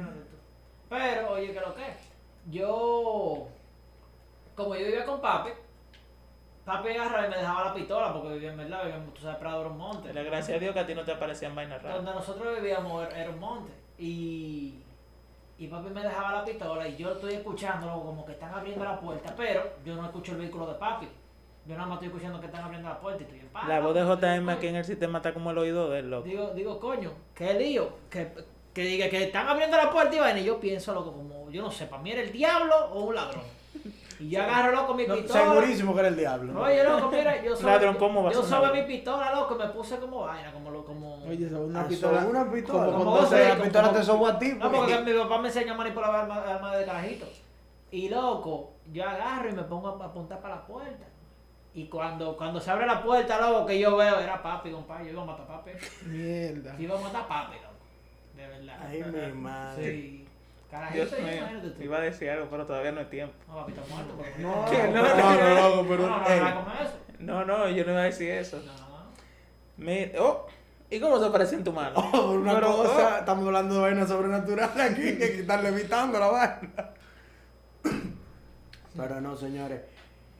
[0.89, 1.83] Pero, oye, que lo que
[2.49, 3.47] yo,
[4.55, 5.49] como yo vivía con papi,
[6.65, 9.61] papi agarraba y me dejaba la pistola porque vivía en verdad, vivía, tú sabes, Prado
[9.61, 10.07] era un monte.
[10.09, 11.97] Dale gracias a Dios que a ti no te aparecían vainas raras.
[11.97, 13.71] Donde nosotros vivíamos era- un monte.
[13.97, 14.81] Y,
[15.57, 18.99] y papi me dejaba la pistola y yo estoy escuchándolo como que están abriendo la
[18.99, 21.07] puerta, pero yo no escucho el vehículo de papi.
[21.65, 23.67] Yo nada más estoy escuchando que están abriendo la puerta y estoy en paz.
[23.69, 26.27] La voz de JM aquí en el sistema está como el oído del loco.
[26.27, 27.89] Digo, digo, coño, qué lío.
[28.09, 28.33] Que,
[28.73, 30.39] que diga que están abriendo la puerta y vaina.
[30.41, 33.15] Y yo pienso, loco, como, yo no sé, para mí era el diablo o un
[33.15, 33.43] ladrón.
[34.23, 35.43] Y yo agarro, loco, mi No, pistola.
[35.43, 36.61] segurísimo que era el diablo.
[36.61, 37.65] Oye, loco, mira, yo soy.
[37.65, 41.15] Ladrón, ¿cómo va a Yo mi pistola, loco, me puse como vaina, como lo, como.
[41.25, 42.25] Oye, una Ah, pistola.
[42.25, 42.85] una pistola.
[42.91, 44.53] como Entonces, doce, la como- pistola como- te sobó a ti.
[44.53, 47.25] No, porque mi papá me enseñó a manipular armas arma de carajito.
[47.91, 51.05] Y loco, yo agarro y me pongo a apuntar para la puerta.
[51.75, 55.05] Y cuando, cuando se abre la puerta, loco, que yo veo, era papi, compadre.
[55.05, 55.71] Yo iba a matar a papi.
[56.05, 56.75] Mierda.
[56.77, 57.73] Yo iba a matar a papi, loco.
[58.35, 58.77] De verdad.
[58.87, 59.83] Ay, mi madre.
[59.91, 60.22] Sí.
[60.73, 63.35] Carajito, Dios mío, iba a decir algo, pero todavía no es tiempo.
[63.47, 64.13] No, papi, está muerto.
[64.17, 64.83] porque- No, ¿Qué?
[64.87, 66.07] No, No, no, no, loco, No, pero.
[66.07, 66.41] no, no, ey,
[67.19, 68.59] no, no, yo no iba a decir eso.
[68.65, 68.73] No.
[69.77, 70.47] Mi- oh,
[70.89, 71.91] ¿y cómo se aparece en tu mano?
[71.95, 75.61] oh, por una Pero, cosa, estamos hablando de vainas sobrenaturales aquí, que hay que estar
[75.63, 76.89] levitando la vaina.
[78.95, 79.81] Pero no, señores,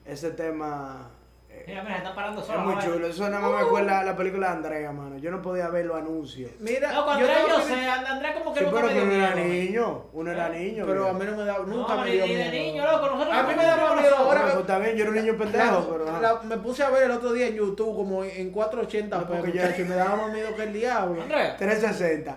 [0.04, 1.23] ese tema eh,
[1.66, 2.64] Mira, mira, se están parando es solos.
[2.66, 3.06] muy chulo.
[3.06, 5.16] Eso nada más me acuerda la película de Andrea, mano.
[5.18, 6.50] Yo no podía ver los anuncios.
[6.60, 8.94] Mira, Loco, yo Andrés, tengo yo sé, And- Andrés como que Sí, nunca pero me
[8.94, 10.84] dio uno era niño, uno era niño.
[10.86, 12.50] Pero a mí no me da, nunca No, me dio ni de miedo.
[12.52, 13.06] niño, loco.
[13.06, 15.38] Nosotros A mí no me daba miedo ahora pues, está bien, yo era un niño
[15.38, 16.20] pendejo, La- pero.
[16.20, 19.26] la- me puse a ver el otro día en YouTube como en 480 Ah, p
[19.34, 21.22] porque ya- muchacho, y me daba más miedo que el diablo.
[21.22, 21.56] Andrés.
[21.56, 22.36] 360.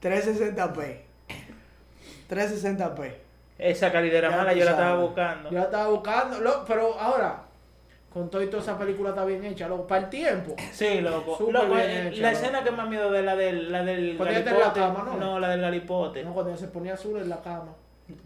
[0.00, 1.00] 360p.
[2.28, 3.14] 360p.
[3.58, 5.50] Esa calidad era Ya mala, yo la estaba buscando.
[5.50, 7.42] Yo la estaba buscando, lo- pero ahora,
[8.12, 10.54] con todo y toda esa película está bien hecha, loco, para el tiempo.
[10.72, 11.36] Sí, loco.
[11.38, 12.42] Súper Loco, bien eh, hecha, la loco.
[12.42, 14.80] escena que más miedo de la del, la del está en la galipote.
[14.80, 15.38] cama, ¿no?
[15.40, 16.24] la del galipote.
[16.24, 17.74] No, cuando se ponía azul en la cama.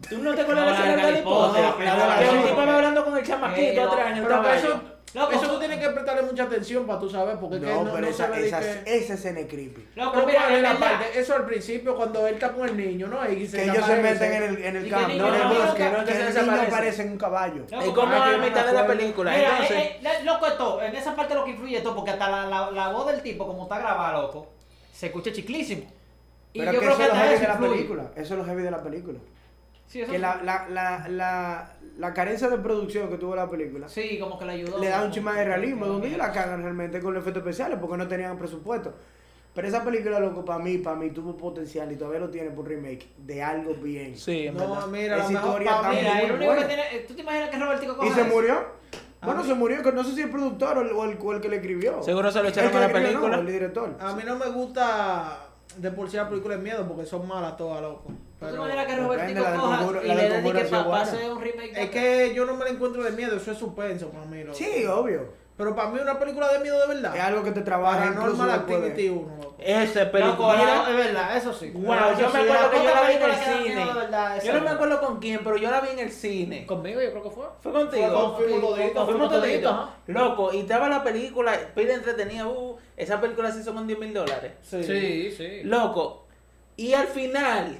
[0.09, 1.61] ¿Tú no te acuerdas No, de la escena del galipote?
[1.61, 1.83] galipote,
[2.17, 2.47] que el sopa.
[2.49, 4.57] tipo hablando con el chamaquito atrás en el Pero que caballo.
[4.67, 4.81] eso,
[5.13, 8.01] Loco, eso tú tienes que prestarle mucha atención para tú saber, porque No, no, pero
[8.01, 9.87] no esa, se ve de esa, que- esa escena es creepy.
[9.95, 10.89] Loco, Pero mira, ¿cuál es es la verdad.
[10.99, 11.19] parte?
[11.19, 13.27] Eso al principio, cuando él está con el niño, ¿no?
[13.31, 15.33] Y se Que ellos se meten en el, en Y el que campo, niño en
[15.33, 17.63] el no, bosque, no, que que el niño aparece en un caballo.
[17.71, 19.31] Loco, Es como a no mitad de la película.
[19.31, 22.29] Mira, Entonces, eh, eh, loco esto, en esa parte lo que influye esto, porque hasta
[22.29, 24.49] la, la, la voz del tipo, como está grabada, loco,
[24.93, 25.83] se escucha chiclísimo.
[26.53, 28.03] Y Pero yo que creo eso que es lo heavy de la película.
[28.15, 29.19] Eso es lo heavy de la película.
[29.87, 30.21] Sí, eso Que sí.
[30.21, 34.45] la, la, la, la, la carencia de producción que tuvo la película Sí, como que
[34.45, 34.79] le ayudó.
[34.79, 37.79] le da un chima de realismo, donde ellos la cagan realmente con los efectos especiales
[37.79, 38.93] porque no tenían presupuesto.
[39.53, 42.67] Pero esa película, loco, para mí, para mí tuvo potencial y todavía lo tiene por
[42.67, 44.15] remake de algo bien.
[44.15, 44.87] sí, en No, verdad.
[44.87, 46.81] mira, Esa la mejor historia está mí- Mira, muy el único que tiene.
[46.95, 48.29] eh, ¿Tú te imaginas que Robertico coja ¿Y se eso?
[48.29, 48.77] murió?
[49.23, 51.41] Bueno, se murió, que no sé si el productor o el, o el, o el
[51.41, 52.03] que le escribió.
[52.03, 53.35] Seguro se lo echaron a la película.
[53.37, 53.95] No, el director.
[53.99, 55.39] A mí no me gusta
[55.77, 58.11] de por sí la película de miedo porque son malas todas, loco.
[58.39, 60.41] ¿Tú te Pero imaginas que depende, Robertico la de coja Conjuro- y la de le
[60.41, 61.73] dedique para hacer un remake?
[61.73, 64.43] de es que yo no me la encuentro de miedo, eso es suspenso para mí,
[64.43, 64.55] loco.
[64.57, 65.47] Sí, obvio.
[65.57, 67.15] Pero para mí una película de miedo de verdad.
[67.15, 69.55] Es algo que te trabaja incluso Paranormal de- Activity 1, loco.
[69.57, 70.53] Esa Loco, película.
[70.55, 71.71] la- es verdad, eso sí.
[71.71, 73.85] Wow, Eso yo sí, me acuerdo que yo la vi en el que cine.
[73.87, 76.67] de verdad, Yo no me acuerdo con quién, pero yo la vi en el cine.
[76.67, 77.45] Conmigo, yo creo que fue.
[77.59, 78.35] Fue contigo.
[78.37, 79.71] Fuimos toditos, Fuimos toditos.
[79.73, 79.89] ajá.
[80.05, 84.13] Loco, y estaba la película, pide entretenida, uh, esa película se hizo con 10 mil
[84.13, 84.51] dólares.
[84.61, 84.83] Sí.
[84.83, 85.61] Sí, sí.
[85.63, 86.27] Loco,
[86.75, 87.79] y al final,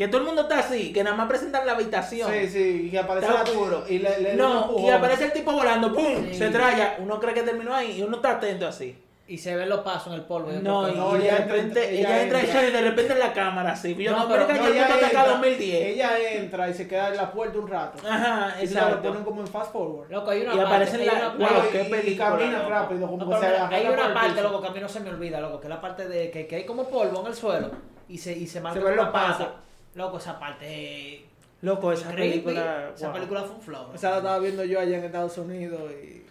[0.00, 2.32] que todo el mundo está así, que nada más presentan la habitación.
[2.32, 5.92] Sí, sí, y aparece Está la y le, le No, y aparece el tipo volando,
[5.92, 6.24] ¡pum!
[6.30, 6.36] Sí.
[6.38, 6.96] Se traya.
[7.00, 8.96] Uno cree que terminó ahí y uno está atento así.
[9.28, 10.50] Y se ven los pasos en el polvo.
[10.62, 12.66] No, creo y no, de ella repente, entra- ella, ella entra entra.
[12.66, 13.94] y de repente en la cámara así.
[13.94, 15.86] Yo No, no, pero No, que ella yo acá entra, 2010.
[15.86, 17.98] Ella entra y se queda en la puerta un rato.
[18.08, 19.08] Ajá, y se la exacto.
[19.08, 20.10] ponen como en fast forward.
[20.10, 20.70] Loco, hay una Y parte.
[20.74, 22.70] aparece en hay la- una Wow, parte- qué y película, camina loco.
[22.70, 24.80] rápido, como No, que pero se mira, arranca hay una parte, loco, que a mí
[24.80, 27.20] no se me olvida, loco, que es la parte de que, que hay como polvo
[27.20, 27.70] en el suelo
[28.08, 29.52] y se, y se marca los una pata.
[29.94, 31.26] Loco, esa parte
[31.62, 32.40] Loco, esa creepy.
[32.40, 32.90] película.
[32.94, 33.14] Esa wow.
[33.14, 33.86] película fue un flow.
[33.94, 36.24] O sea, la estaba viendo yo allá en Estados Unidos y.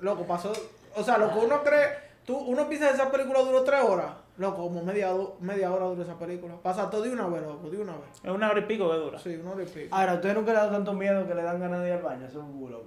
[0.00, 0.52] Loco, pasó.
[0.96, 2.04] O sea, lo que uno cree.
[2.26, 4.12] Tú, uno piensa que esa película duró tres horas.
[4.38, 6.54] Loco, como media, do- media hora duró esa película.
[6.62, 8.10] Pasa todo de una vez, loco, de una vez.
[8.22, 9.18] Es una hora y pico que dura.
[9.18, 9.94] Sí, una hora y pico.
[9.94, 12.02] Ahora, ¿a ustedes nunca le da tanto miedo que le dan ganas de ir al
[12.02, 12.26] baño?
[12.26, 12.86] Eso es un loco.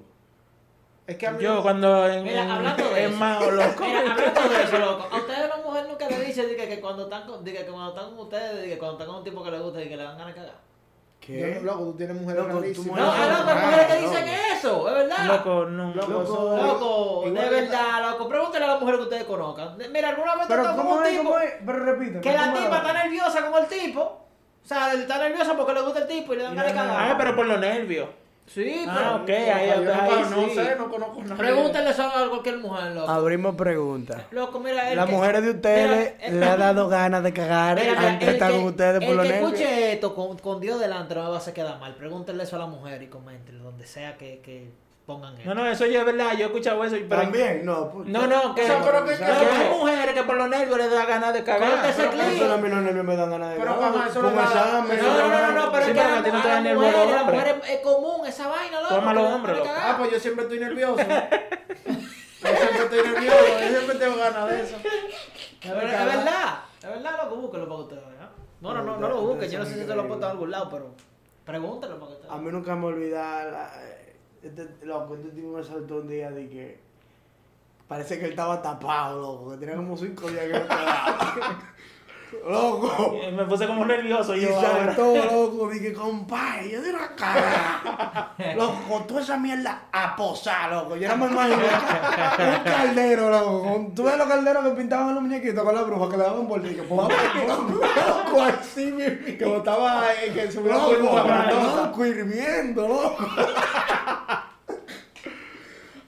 [1.08, 1.42] Es que a mí.
[1.42, 3.52] Yo cuando en, Mira, en- hablando de en eso.
[3.52, 3.84] Loco.
[3.86, 6.80] Mira, hablando de eso, loco, a ustedes la mujer nunca le dice de que, que
[6.82, 9.24] cuando están con, de que cuando están con ustedes, de que cuando están con un
[9.24, 10.68] tipo que le gusta y que le dan ganas de cagar.
[11.22, 11.56] ¿Qué?
[11.56, 14.10] Yo, loco, tú tienes mujeres Loco, mujeres No, hay ah, mujeres que loco.
[14.10, 15.26] dicen eso, es verdad.
[15.26, 15.96] Loco, no.
[15.96, 18.30] Loco, Loco, Loco, de verdad, loco.
[18.30, 19.78] Pregúntale a las mujeres que ustedes conozcan.
[19.92, 21.20] Mira, alguna vez Pero, con ¿cómo un es?
[21.20, 21.36] tipo.
[21.66, 22.22] Pero repite.
[22.22, 24.02] que la tipa está nerviosa con el tipo.
[24.02, 27.12] O sea, está nerviosa porque le gusta el tipo y le dan ganas de cagar.
[27.12, 28.10] Ah, pero por los nervios.
[28.48, 29.24] Sí, Ah, pero.
[29.24, 30.56] ok, ahí, Yo no, ahí no sí.
[30.56, 31.36] sé, no conozco nada.
[31.36, 33.12] Pregúntale eso a cualquier mujer, loco.
[33.12, 34.22] Abrimos preguntas.
[34.32, 37.78] Loco, mira, el Las que- mujeres de ustedes Mira, le ha dado ganas de cagar
[37.78, 39.52] Mira, antes de estar con ustedes por el que nervios.
[39.54, 41.94] escuche esto con, con Dios delante no me va a hacer quedar mal.
[41.96, 44.72] Pregúntenle eso a la mujer y comenten donde sea que, que
[45.08, 45.50] pongan esto.
[45.50, 46.34] No, no, eso ya es verdad.
[46.34, 46.98] Yo he escuchado eso.
[47.10, 47.90] Pero También, no.
[47.90, 48.10] puta.
[48.10, 50.92] No, no, que, O sea, pero que- que hay mujeres que por los nervios les
[50.92, 51.62] da ganas de cagar.
[51.96, 53.92] Pero- Pero eso a mí los nervios me dan ganas de Pero, cagar.
[53.92, 56.24] mamá, eso no examen, No, no, no, no, pero Sí, es que pero a a
[56.24, 57.40] ti no te a da la nervio mujer, los a la hombres.
[57.40, 58.96] mujer es común esa vaina, loco.
[58.96, 59.70] Toma que los dan hombres, loco.
[59.76, 60.98] Ah, pues yo siempre estoy nervioso.
[60.98, 64.78] yo siempre estoy nervioso, yo siempre tengo ganas de eso.
[65.64, 68.04] Pero es verdad, es verdad, loco, búsquelo para ustedes.
[68.04, 68.28] ¿eh?
[68.60, 69.50] No, no, no, no lo busquen.
[69.50, 70.96] Yo no sé si te lo he puesto en algún lado, pero.
[71.46, 72.28] Pregúntalo porque te...
[72.30, 73.72] A mí nunca me olvida la,
[74.48, 76.80] este, loco, este tipo me saltó un día de que
[77.88, 81.60] parece que él estaba tapado, loco, que tenía como cinco días que no estaba.
[82.50, 83.18] loco.
[83.32, 84.86] Me puse como nervioso Y yo ahora.
[84.88, 88.34] saltó, loco, dije, compadre, yo de una cara.
[88.56, 90.96] loco, toda esa mierda a posar, loco.
[90.96, 93.62] Yo no me imagino un caldero, loco.
[93.64, 96.44] Con, tú ves los calderos que pintaban los muñequitos con la bruja que le daban
[96.44, 99.26] y pum, pum, pum, loco, así mismo.
[99.38, 101.86] Que botaba, eh, que subía Loco, grandosa.
[101.88, 103.18] loco, hirviendo, loco.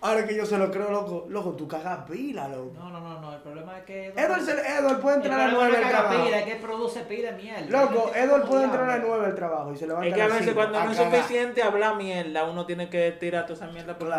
[0.01, 2.71] Ahora que yo se lo creo, loco, loco, tú cagas pila, loco.
[2.73, 4.07] No, no, no, no, el problema es que...
[4.15, 6.25] Edward, se- Edward puede entrar a las problema 9 no del es que haga trabajo.
[6.25, 7.81] pila, es que produce pila de mierda.
[7.83, 9.15] Loco, Edward puede entrar a las diablo.
[9.15, 11.95] 9 del trabajo y se levanta Es que a veces cuando no es suficiente hablar
[11.97, 14.07] mierda, uno tiene que tirar toda esa mierda por.
[14.09, 14.13] Sí,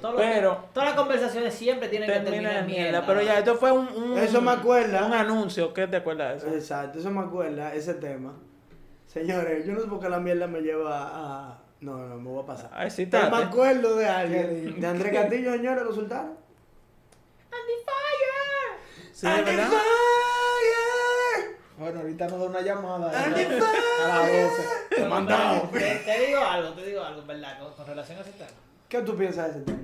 [0.00, 2.90] pero Pero- todas las conversaciones siempre tienen que Termina terminar en mierda.
[3.00, 3.06] mierda.
[3.06, 5.04] Pero ya, esto fue un, un- Eso me acuerda.
[5.06, 5.72] un anuncio.
[5.74, 6.56] ¿Qué te acuerdas de eso?
[6.56, 8.32] Exacto, eso me acuerda, ese tema.
[9.06, 11.58] Señores, yo no sé por qué la mierda me lleva a...
[11.84, 12.70] No, no, me voy a pasar.
[12.72, 16.32] Ay, sí, me acuerdo de alguien, de Andrés Castillo, señores, los sultanos.
[19.12, 19.68] Sí, de verdad.
[19.68, 21.56] Fire!
[21.78, 23.12] Bueno, ahorita nos da una llamada.
[23.12, 24.62] eh, Andy A las 12.
[24.90, 25.70] Te mandamos.
[25.72, 27.58] Te, te digo algo, te digo algo, ¿verdad?
[27.60, 28.50] Con, con relación a ese tema.
[28.88, 29.78] ¿Qué tú piensas de ese tema?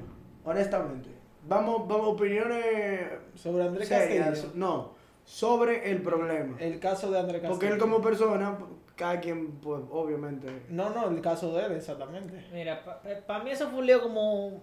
[0.45, 1.11] Honestamente.
[1.47, 3.89] Vamos, vamos, opiniones Sobre Andrés.
[3.89, 4.51] Castillo.
[4.55, 4.95] No,
[5.25, 6.57] sobre el problema.
[6.61, 7.59] El caso de Andrés Castillo.
[7.59, 8.59] Porque él como persona,
[9.01, 10.67] cada quien, pues, obviamente...
[10.69, 12.47] No, no, el caso de él, exactamente.
[12.53, 12.85] Mira,
[13.27, 14.61] para mí eso fue un lío como...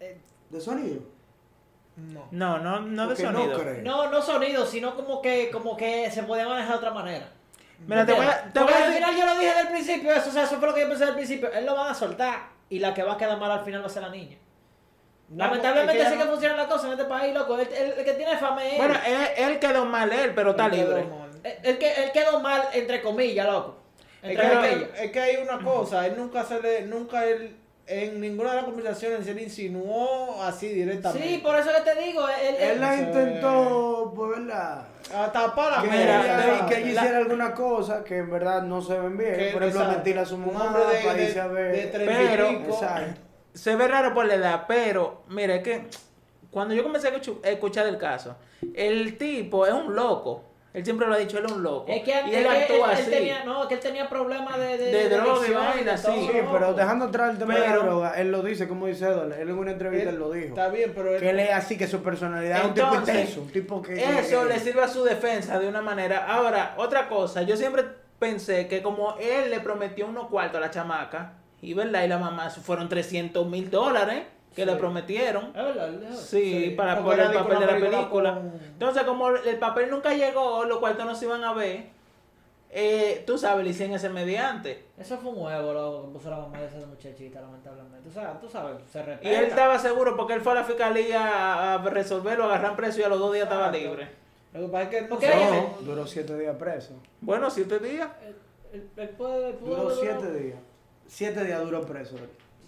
[0.00, 0.20] eh,
[0.50, 1.00] ¿De sonido?
[1.96, 2.28] No.
[2.30, 3.56] No, no, no de sonido.
[3.58, 3.82] No creo.
[3.82, 7.28] no, no sonido, sino como que, como que se podía manejar de otra manera.
[7.86, 10.30] Mira, te voy a, te voy a al final yo lo dije del principio, eso,
[10.30, 11.52] o sea, eso fue lo que yo pensé del principio.
[11.52, 13.86] Él lo van a soltar y la que va a quedar mal al final va
[13.86, 14.36] a ser la niña.
[15.28, 17.58] No, Lamentablemente así que que funciona la cosa en este país, loco.
[17.58, 18.78] El, el- el que tiene fama es él.
[18.78, 21.08] Bueno, él, él quedó mal él, pero está él quedó libre.
[21.62, 23.76] El que, él quedó mal, entre comillas, loco.
[24.22, 24.88] Es Entre que, comillas.
[25.00, 28.64] es que hay una cosa, él nunca se le, nunca él, en ninguna de las
[28.64, 31.26] conversaciones se le insinuó así directamente.
[31.26, 34.86] Sí, por eso que te digo, él, él- Él la intentó, pues, ¿verdad?
[35.14, 38.82] A tapar la Que, la- que ella la- hiciera alguna cosa que en verdad no
[38.82, 39.34] se ven bien.
[39.36, 39.92] Que- Por ejemplo, exacto.
[39.92, 41.92] mentir a su mamá de- para de- irse a ver.
[41.92, 42.50] de Pero-.
[42.50, 43.20] Exacto.
[43.54, 45.86] Se ve raro por la edad, pero mira, es que
[46.50, 48.36] cuando yo comencé a escuchar el caso,
[48.74, 50.44] el tipo es un loco.
[50.74, 51.86] Él siempre lo ha dicho, él es un loco.
[51.90, 53.10] es que, y es él que él, actúa él así.
[53.10, 56.30] tenía, no, que él tenía problemas de, de, De droga y vaina, sí.
[56.52, 59.32] Pero dejando atrás el tema de la Pero- droga, él lo dice, como dice Edward,
[59.32, 60.48] él en una entrevista él, lo dijo.
[60.48, 63.10] Está bien, pero él, Que él es así, que su personalidad Entonces, es un tipo
[63.10, 64.18] intenso, un tipo que...
[64.20, 66.26] Eso le sirve a su defensa de una manera.
[66.26, 67.84] Ahora, otra cosa, yo siempre
[68.18, 72.18] pensé que como él le prometió unos cuartos a la chamaca, y verdad, y la
[72.18, 74.22] mamá fueron 300 mil dólares
[74.58, 75.46] que le prometieron.
[75.46, 76.14] Es verdad, él dijo.
[76.14, 78.34] Sí, para por el papel de la película película.
[78.34, 81.86] con- Entonces, como el papel nunca llegó, los cuartos no se iban a ver,
[82.70, 84.84] eh, tú sabes, le hicieron ese mediante.
[84.98, 88.08] Eso fue un huevo, loco, que puso la mamá de esa muchachita, lamentablemente.
[88.08, 89.28] O sea, tú sabes, se respeta.
[89.30, 93.04] Y él estaba seguro porque él fue a la fiscalía a resolverlo, agarrar preso y
[93.04, 94.08] a los dos días estaba libre.
[94.52, 95.16] Lo que pasa es que él no.
[95.18, 96.94] No, duró siete días preso.
[97.20, 98.08] Bueno, siete días.
[99.16, 100.58] Puede, él pudo Duró siete días.
[101.06, 102.16] Siete días duró preso.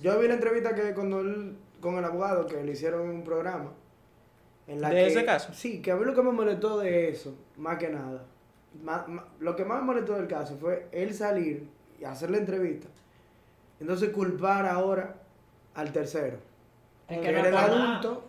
[0.00, 3.24] Yo vi la entrevista que cuando él, con el abogado que le hicieron en un
[3.24, 3.72] programa.
[4.66, 5.52] En la ¿De que- ese caso?
[5.52, 8.24] Sí, que a mí lo que me molestó de eso, más que nada,
[8.82, 11.68] más- más- lo que más me molestó del caso fue él salir
[11.98, 12.88] y hacer la entrevista.
[13.80, 15.14] Entonces culpar ahora
[15.74, 16.36] al tercero.
[17.08, 17.66] Es Que que no era el nada.
[17.66, 18.24] adulto.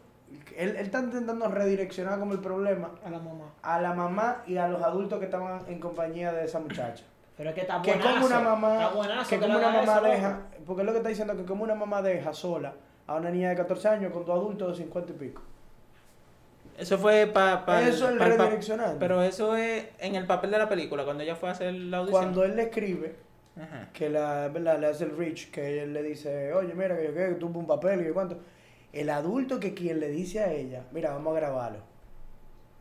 [0.55, 3.45] Él, él está intentando redireccionar como el problema a la mamá.
[3.61, 7.03] a la mamá y a los adultos que estaban en compañía de esa muchacha.
[7.35, 8.13] Pero es que está Que buenazo.
[8.13, 8.91] como una mamá,
[9.27, 11.63] que que como una mamá eso, deja, porque es lo que está diciendo que como
[11.65, 12.73] una mamá deja sola
[13.07, 15.41] a una niña de 14 años con dos adultos de 50 y pico.
[16.77, 18.97] Eso fue para Eso es redireccionando.
[18.97, 21.97] Pero eso es en el papel de la película, cuando ella fue a hacer la
[21.97, 22.21] audición.
[22.23, 23.15] Cuando él le escribe,
[23.55, 23.89] Ajá.
[23.93, 24.79] que la, ¿verdad?
[24.79, 27.67] le hace el rich, que él le dice, oye, mira, que yo que tuvo un
[27.67, 28.37] papel y que cuánto.
[28.93, 31.79] El adulto que quien le dice a ella, mira, vamos a grabarlo.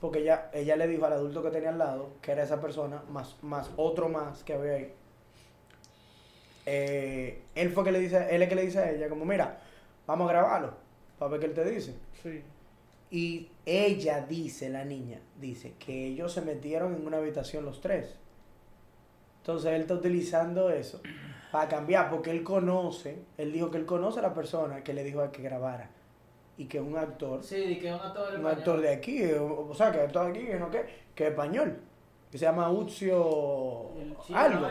[0.01, 3.03] Porque ella, ella le dijo al adulto que tenía al lado, que era esa persona,
[3.11, 4.95] más, más otro más que había ahí.
[6.67, 9.59] Eh, él fue que le dice, él es que le dice a ella, como, mira,
[10.11, 10.73] vamos a grabarlo,
[11.19, 11.95] para ver qué él te dice.
[12.21, 12.43] Sí.
[13.13, 18.17] Y ella dice, la niña, dice que ellos se metieron en una habitación los tres.
[19.39, 21.01] Entonces él está utilizando eso
[21.53, 25.05] para cambiar, porque él conoce, él dijo que él conoce a la persona que le
[25.05, 25.91] dijo a que grabara.
[26.59, 29.69] Y que es un actor, Sí, que es un actor un actor de aquí, o,
[29.69, 30.85] o sea, que actor de aquí, que no qué,
[31.15, 31.79] que es español.
[32.31, 33.91] Que se llama Ucio
[34.33, 34.69] algo.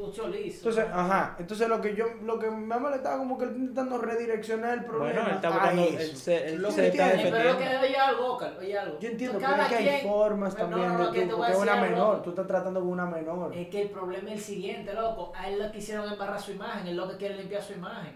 [0.00, 0.56] Ucho Liz.
[0.58, 3.60] Entonces, ajá, entonces lo que yo, lo que me ha molestado como que él está
[3.60, 7.22] intentando redireccionar el problema Bueno, él está buscando, él se, él Lo se está tiene,
[7.30, 7.80] Pero es defendiendo.
[7.80, 8.98] que oye algo, oye algo.
[9.00, 11.52] Yo entiendo, pero es que hay formas No, también no, no, de que tú, porque
[11.52, 12.22] es una algo, menor, loco.
[12.22, 13.54] tú estás tratando con una menor.
[13.56, 15.32] Es que el problema es el siguiente, loco.
[15.36, 18.12] A él le quisieron embarrar su imagen, él lo que quiere limpiar su imagen.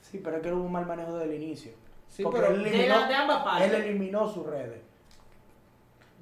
[0.00, 1.72] Sí, pero es que hubo un mal manejo desde el inicio.
[2.08, 3.72] Sí, Porque pero él eliminó, de ambas partes.
[3.72, 4.80] él eliminó sus redes.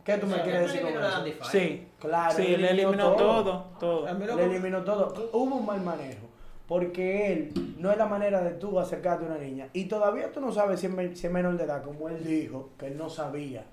[0.07, 1.25] ¿Qué tú O me quieres decir con eso?
[1.51, 4.07] Sí, Claro, sí, él eliminó todo, todo.
[4.37, 5.31] Le eliminó todo.
[5.33, 6.27] Hubo un mal manejo.
[6.69, 9.69] Porque él no es la manera de tú acercarte a una niña.
[9.73, 12.71] Y todavía tú no sabes si es, si es menor de edad, como él dijo,
[12.79, 13.65] que él no sabía.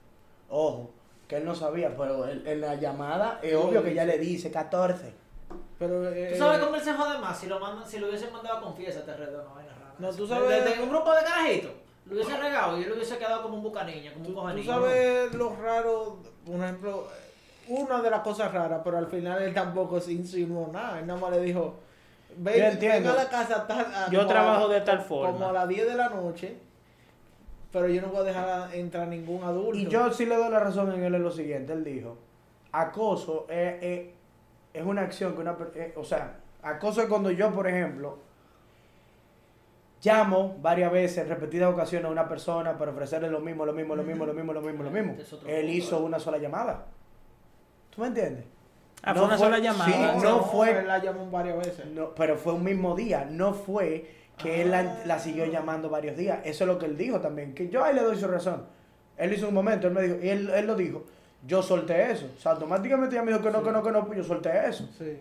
[0.49, 0.91] Ojo,
[1.27, 4.51] que él no sabía, pero él- en la llamada es obvio que ya le dice
[4.51, 5.13] 14.
[5.79, 7.37] Pero, eh, ¿Tú sabes cómo él se jode más?
[7.39, 9.43] Si lo, mandan, si lo hubiesen mandado a confiesa, te redo,
[9.99, 11.71] no tú De- sabes- de- de un grupo de carajitos.
[12.05, 15.33] Lo hubiese regado y él hubiese quedado como un bucaniña, como un coge tú sabes
[15.35, 17.07] lo raro, por ejemplo,
[17.69, 20.99] una de las cosas raras, pero al final él tampoco se insinuó nada.
[20.99, 21.75] Él nada más le dijo,
[22.29, 23.09] Yo ven, entiendo.
[23.11, 25.51] ven a la casa tal- a- Yo como a- trabajo de tal Como a forma.
[25.53, 26.57] las 10 de la noche,
[27.71, 29.77] pero yo no voy a dejar a- entrar ningún adulto.
[29.79, 31.71] Y yo sí le doy la razón en él en lo siguiente.
[31.73, 32.17] Él dijo,
[32.73, 34.07] acoso es, es-
[34.73, 35.55] es una acción que una...
[35.57, 38.17] per- eh, o sea, acoso es cuando yo, por ejemplo,
[40.03, 43.95] llamo varias veces, en repetidas ocasiones a una persona para ofrecerle lo mismo, lo mismo,
[43.95, 45.13] lo mismo, lo mismo, lo mismo, lo mismo.
[45.13, 45.27] Él
[45.65, 46.01] punto, hizo ¿eh?
[46.03, 46.85] una sola llamada.
[47.89, 48.45] ¿Tú me entiendes?
[49.03, 50.15] Ah, No fue una fue- sola sí, llamada.
[50.21, 51.85] no fue- Él la llamó varias veces.
[51.87, 56.17] No, pero fue un mismo día, no fue que él la, la siguió llamando varios
[56.17, 56.39] días.
[56.43, 58.65] Eso es lo que él dijo también, que yo ahí le doy su razón.
[59.17, 61.03] Él hizo un momento, él me dijo, y él, él lo dijo,
[61.45, 62.27] yo solté eso.
[62.35, 63.65] O sea, automáticamente ella me dijo que no, Sí.
[63.65, 64.89] que no, que no, pues yo solté eso.
[64.97, 65.17] Sí.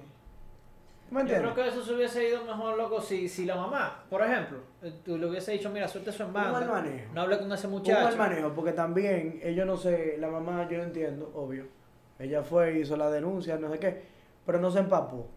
[1.12, 4.02] ¿Tú me Yo creo que eso se hubiese ido mejor, loco, si, si la mamá,
[4.08, 7.12] por ejemplo, eh, tú le hubiese dicho, mira, suelte su en Un mal manejo.
[7.12, 8.16] no hable con ese Un mal muchacho.
[8.16, 11.66] manejo, porque también, ellos no sé, la mamá, yo entiendo, obvio.
[12.18, 14.02] Ella fue, hizo la denuncia, no sé qué,
[14.46, 15.28] pero no se empapó.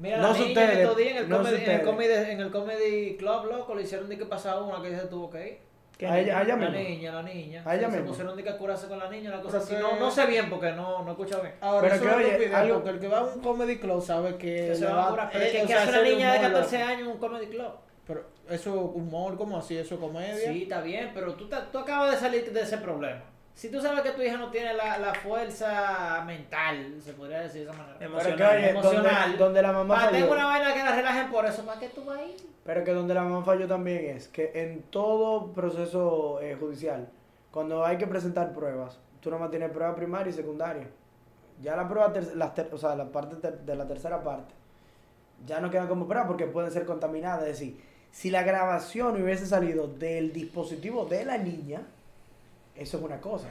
[0.00, 2.30] Mira, No la niña ustedes, en estos días en el, no comedy, en, el comedy,
[2.32, 5.48] en el comedy club, loco, le hicieron de que pasaba una que se tuvo que
[5.48, 5.58] ir.
[5.98, 6.76] ¿Qué A ella, a ella La misma.
[6.78, 7.62] niña, la niña.
[7.64, 8.08] A ella se, se misma.
[8.10, 9.74] pusieron de que a curarse con la niña, una cosa así.
[9.74, 11.54] que- No, no sé bien porque no, no he escuchado bien.
[11.60, 13.78] Ahora, Pero eso que, es oye, estupidez, algo- porque el que va a un comedy
[13.78, 15.30] club sabe que, Que se va a curar.
[15.32, 16.90] Pero es que, eh, o ¿qué sea, hace una niña de humor, 14 loco.
[16.90, 17.70] años en un comedy club?
[18.06, 19.76] Pero eso humor, ¿cómo así?
[19.78, 20.52] ¿Eso comedia?
[20.52, 23.22] Sí, está bien, pero tú, tú acabas de salir de ese problema.
[23.56, 27.64] Si tú sabes que tu hija no tiene la, la fuerza mental, se podría decir
[27.64, 27.96] de esa manera.
[27.98, 28.36] Pero Emocional.
[28.36, 29.22] que, oye, emocional.
[29.30, 31.80] donde, donde la mamá Para tengo falló, una vaina que la relajen por eso, ¿para
[31.80, 32.36] qué tú vas ahí?
[32.64, 37.08] pero que donde la mamá falló también es que en todo proceso eh, judicial,
[37.50, 40.88] cuando hay que presentar pruebas, tú nomás tienes prueba primaria y secundaria.
[41.62, 44.52] Ya la prueba, ter- las ter- o sea, la parte ter- de la tercera parte,
[45.46, 47.40] ya no quedan como prueba porque pueden ser contaminadas.
[47.42, 47.80] Es decir,
[48.10, 51.82] si la grabación hubiese salido del dispositivo de la niña,
[52.78, 53.48] eso es una cosa.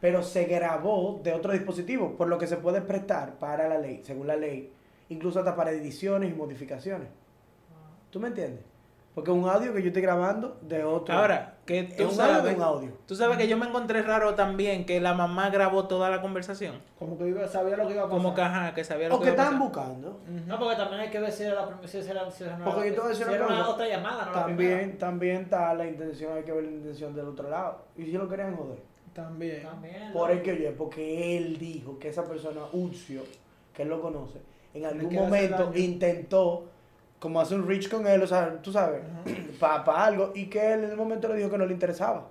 [0.00, 4.02] Pero se grabó de otro dispositivo, por lo que se puede prestar para la ley,
[4.04, 4.72] según la ley,
[5.10, 7.08] incluso hasta para ediciones y modificaciones.
[8.10, 8.64] ¿Tú me entiendes?
[9.14, 11.14] Porque un audio que yo estoy grabando de otro.
[11.14, 12.90] Ahora, que es tú audio sabes, un audio.
[13.06, 16.80] tú sabes que yo me encontré raro también que la mamá grabó toda la conversación.
[16.98, 18.16] Como que iba, sabía lo que iba a pasar.
[18.22, 20.20] Como que, ajá, que sabía lo O que que iba a estaban buscando.
[20.46, 22.88] No, porque también hay que ver si era la prim- si era, si era Porque
[22.88, 23.70] yo te voy a decir si una era una cosa.
[23.70, 27.26] otra llamada, no la También, también está la intención, hay que ver la intención del
[27.28, 27.82] otro lado.
[27.96, 28.78] Y si lo querían joder.
[29.12, 29.50] También.
[29.56, 29.70] primera.
[29.72, 30.12] También.
[30.14, 33.22] Por el que oye, porque él dijo que esa persona, Ucio,
[33.74, 34.38] que él lo conoce,
[34.72, 35.76] en algún momento daño.
[35.76, 36.64] intentó
[37.22, 39.00] como hacer un reach con él, o sea, tú sabes,
[39.60, 42.26] para algo, y que él en el momento le dijo que no le interesaba.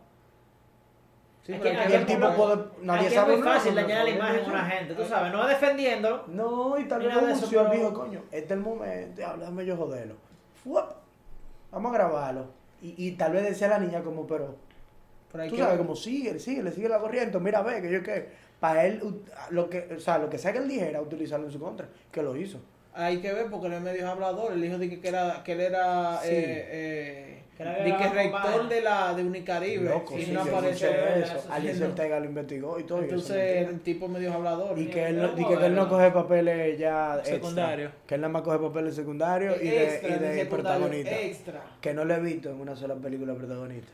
[1.44, 3.74] Sí, Aquí- aquí el es tipo muy- puede, Aquí nadie es sabe muy nada, fácil
[3.76, 4.52] no dañar la imagen a mucho.
[4.52, 6.24] una gente, tú sabes, no defendiéndolo.
[6.28, 9.66] No, y tal vez de Ucio pero- dijo, coño, este es el momento, habla, déjame
[9.66, 10.16] yo joderlo.
[10.62, 10.92] Fuap,
[11.72, 12.48] Vamos a grabarlo.
[12.82, 14.56] Y, y tal vez decía la niña como, pero
[15.32, 18.04] pero tú que- sabes, como sigue, sigue, le sigue la corriente, mira, ve, que yo
[18.04, 18.28] que,
[18.60, 19.02] para él,
[19.52, 22.22] lo que, o sea, lo que sea que él dijera, utilizarlo en su contra, que
[22.22, 22.60] lo hizo.
[22.94, 24.52] Hay que ver porque él es medio hablador.
[24.54, 26.28] Él dijo de que, que era, que él era, Sí.
[26.30, 29.90] eh, eh, Que era de que grabado con rector de la de Unicaribe.
[29.90, 31.38] Loco, y sí, no aparece eso.
[31.64, 31.86] eso no.
[31.88, 33.02] Ortega lo investigó y todo.
[33.02, 34.78] y eso es Entonces el tipo medio hablador.
[34.78, 37.36] Y que él, no- y que, que él no coge papeles ya extra.
[37.36, 37.92] Secundario.
[38.08, 41.20] Que él nada más coge papeles secundarios y de, Extra, y de protagonista.
[41.22, 41.62] Extra.
[41.80, 43.92] Que no lo he visto en una sola película protagonista.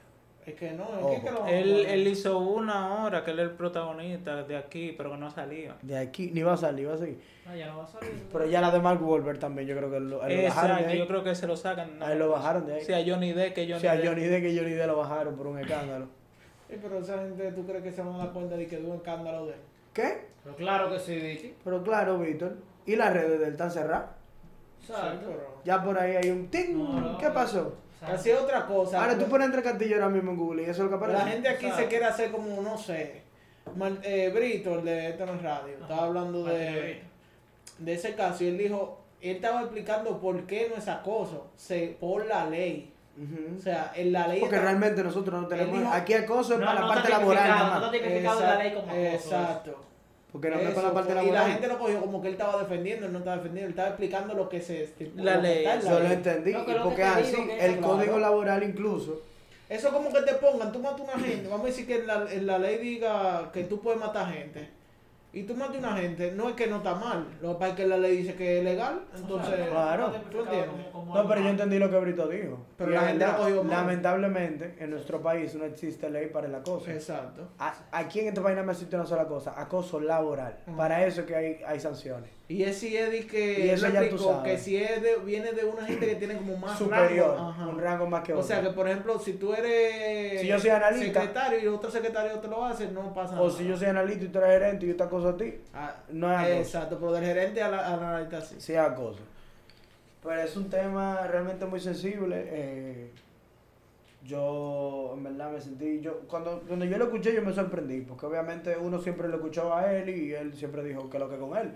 [0.48, 1.12] Es que no, Ojo.
[1.12, 4.56] es que, que lo Él, él hizo una hora que él es el protagonista de
[4.56, 5.76] aquí, pero que no salía.
[5.82, 7.20] De aquí, ni va a salir, va a seguir.
[7.46, 8.24] No, ya no va a salir.
[8.32, 10.70] Pero ya la de Mark Wahlberg también, yo creo que lo, a él lo bajaron
[10.70, 10.98] de Exacto, ahí.
[11.00, 12.02] yo creo que se lo sacan.
[12.02, 12.82] A él lo bajaron de ahí.
[12.82, 14.06] Sí, a Johnny Depp, que Johnny sea, Depp.
[14.08, 16.06] Johnny Depp que Johnny Depp lo bajaron por un escándalo.
[16.70, 18.92] Sí, pero esa gente, ¿tú crees que se van a dar cuenta de que hubo
[18.92, 19.60] un escándalo de él?
[19.94, 20.28] ¿Qué?
[20.46, 21.54] Pero claro que sí, Viti.
[21.62, 22.56] Pero claro, Víctor.
[22.86, 24.12] ¿Y las redes de él están cerradas?
[24.82, 25.12] Exacto.
[25.20, 26.78] Sí, pero- Ya por ahí hay un ting.
[26.78, 27.34] No, no, ¿Qué no.
[27.34, 27.74] pasó?
[28.02, 29.00] Así es otra cosa.
[29.02, 30.96] Ahora tú pues, pones entre Castillo ahora mismo en Google y eso es lo que
[30.96, 31.20] aparece.
[31.24, 33.22] La gente aquí se quiere hacer como, no sé.
[33.76, 37.02] Mal- eh, Brito, el de Esto no es Radio, estaba hablando de,
[37.80, 41.98] de ese caso y él dijo, él estaba explicando por qué no es acoso, se,
[42.00, 42.94] por la ley.
[43.58, 45.80] O sea, en la ley Porque está- realmente nosotros no tenemos.
[45.80, 48.56] Dijo- aquí acoso es No, para no la parte laboral no está tipificado en la
[48.58, 49.04] ley como acoso.
[49.06, 49.80] Exacto.
[50.40, 52.34] Porque no es para la Eso, parte y la gente lo cogió como que él
[52.34, 55.58] estaba defendiendo, él no estaba defendiendo, él estaba explicando lo que se estipula, La ley,
[55.66, 56.52] está en la Yo lo entendí.
[56.54, 57.94] No, lo porque así, que- el claro.
[57.94, 59.22] código laboral incluso.
[59.68, 62.08] Eso como que te pongan, tú matas a una gente, vamos a decir que en
[62.08, 64.70] la, en la ley diga que tú puedes matar gente.
[65.34, 67.70] Y tú matas a una gente, no es que no está mal, lo que pasa
[67.72, 69.68] es que la ley dice que es legal, entonces...
[69.70, 70.12] Claro.
[70.32, 70.70] ¿Tú entiendes?
[70.94, 72.58] No, pero yo entendí lo que Brito dijo.
[72.78, 73.78] Pero la gente lo verdad, cogió mal.
[73.86, 76.90] Lamentablemente, en nuestro país no existe ley para el acoso.
[76.90, 77.50] Exacto.
[77.60, 80.58] A- Aquí en este país nada más existe una sola cosa, acoso laboral.
[80.76, 82.30] Para eso es que hay, hay sanciones.
[82.50, 84.54] Y es si es de que, Y eso él ya tú sabes.
[84.54, 87.78] que si es de, viene de una gente que tiene como más Superior, rango, un
[87.80, 88.48] rango más que O otro.
[88.48, 91.20] sea que por ejemplo, si tú eres Si yo soy analista.
[91.22, 93.46] secretario y otro secretario te lo hace, no pasa nada.
[93.46, 95.54] o si yo soy analista y tú eres gerente y yo te acoso a ti,
[95.74, 96.54] Ah, no es acoso.
[96.54, 98.56] Exacto, pero del gerente a la, al analista sí.
[98.60, 99.20] sí es acoso.
[100.24, 102.44] Pero es un tema realmente muy sensible.
[102.48, 103.12] eh,
[104.24, 106.02] yo, en verdad, me sentí.
[106.02, 108.02] yo Cuando, cuando yo lo escuché, yo me sorprendí.
[108.02, 111.38] Porque obviamente uno siempre lo escuchó a él y él siempre dijo que lo que
[111.38, 111.72] con él.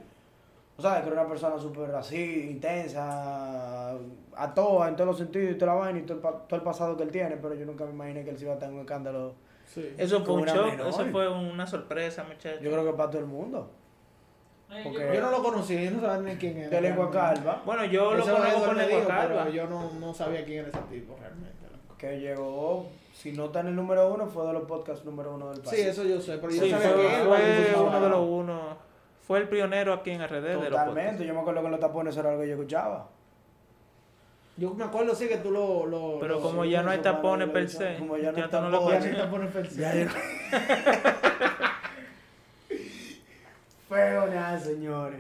[0.78, 3.92] O sea, que era una persona súper así, intensa,
[4.36, 6.62] a toa, en todos los sentidos y toda la vaina y todo el, todo el
[6.64, 7.38] pasado que él tiene.
[7.38, 9.36] Pero yo nunca me imaginé que él se iba a tener un escándalo.
[9.74, 9.94] Sí.
[9.98, 10.88] Eso fue un una shock, menor.
[10.88, 12.60] eso fue una sorpresa, muchachos.
[12.62, 13.70] Yo creo que para todo el mundo.
[14.84, 16.70] Porque- Yo no lo conocía, yo no sabía ni quién era.
[16.70, 19.44] De lengua calva, Bueno, yo lo conozco por me lengua dijo, calva.
[19.44, 21.52] pero yo no, no sabía quién era ese tipo realmente.
[21.98, 25.52] que llegó, si no está en el número uno, fue de los podcasts número uno
[25.52, 25.76] del país.
[25.82, 28.10] Sí, eso yo sé, pero yo Sí, sabía fue, que él fue no uno de
[28.10, 28.62] los uno.
[29.22, 31.26] Fue el pionero aquí en RD de los Totalmente, podcasts.
[31.28, 33.08] yo me acuerdo que los tapones era algo que yo escuchaba.
[34.62, 35.88] Yo me acuerdo sí que tú lo...
[35.88, 38.16] lo Pero lo- como sí, ya no hay eso para tapones la per se, como
[38.18, 39.76] ya no hay no lo tapones.
[39.76, 39.94] Ya.
[39.96, 40.12] Ya yo-
[43.90, 45.20] Feo nada, señores.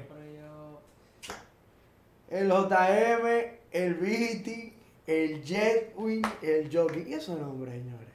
[2.29, 3.27] El JM,
[3.71, 4.73] el Viti,
[5.05, 7.03] el Jetwing, el Jockey.
[7.09, 8.07] ¿Y esos nombres, señores?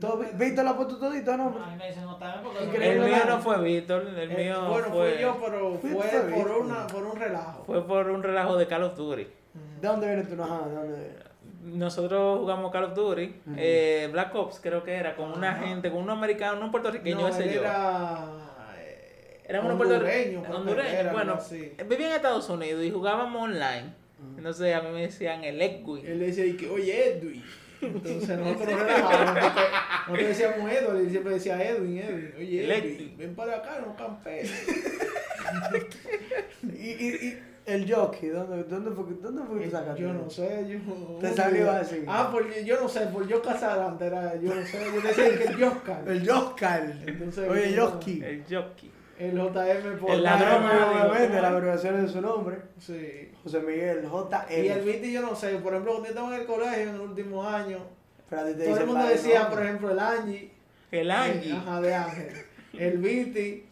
[0.00, 1.62] ¿Todo- ¿Viste la foto todito nombre?
[1.62, 2.90] A mí me dicen JM porque.
[2.92, 5.90] El no- mío no fue Víctor, el Eh, mío bueno, fue, fui yo, pero fue
[5.90, 6.30] Víctor.
[6.34, 7.64] por, una, por un relajo.
[7.64, 9.26] fue por un relajo de Call of Duty.
[9.80, 10.68] ¿De dónde viene tu ajá?
[10.68, 11.28] ¿De dónde?
[11.64, 16.02] Nosotros jugamos Call of Duty, eh, Black Ops creo que era, con una gente, con
[16.02, 17.60] un americano, un puertorriqueño, no, ese él yo.
[17.60, 18.24] era...
[18.78, 21.38] eh, Éramos unos hondureños, puertorriqueños, creo que hondureños, era, bueno,
[21.88, 23.92] vivía en Estados Unidos y jugábamos online.
[24.36, 26.06] Entonces a mí me decían el Edwin.
[26.06, 27.44] Él decía que, oye, Edwin.
[27.80, 29.34] Entonces nosotros nos relajábamos
[30.08, 32.34] nosotros decíamos Edwin, él siempre decía Edwin, Edwin.
[32.38, 34.50] Oye, Edwin, ven para acá, no campees.
[36.62, 37.38] Y, y
[37.68, 40.02] el Jockey, ¿dónde, dónde fue, que- dónde fue que tú sacaste?
[40.02, 41.18] Yo no sé, yo...
[41.20, 42.04] Te salió así.
[42.06, 45.44] Ah, porque yo no sé, por yo Casarante era, yo no sé, yo decía que
[45.44, 46.02] el Oscar.
[46.08, 46.92] El Joscar.
[47.06, 48.22] Entonces, Oye, yo- Jockey.
[48.22, 48.92] El jockey.
[49.18, 52.56] El JM por El La ladrón, obviamente, ¿cómo la abreviación de su nombre.
[52.78, 53.32] Sí.
[53.42, 54.64] José Miguel, JM.
[54.64, 56.88] Y el Viti yo no sé, por ejemplo, cuando yo estaba en el colegio en
[56.94, 57.78] el último año,
[58.30, 60.50] Pero a ti te todo el mundo decía, por ejemplo, el Angie.
[60.92, 61.52] El Angie.
[61.52, 62.28] Ajá, de Ángel.
[62.74, 63.64] El Viti,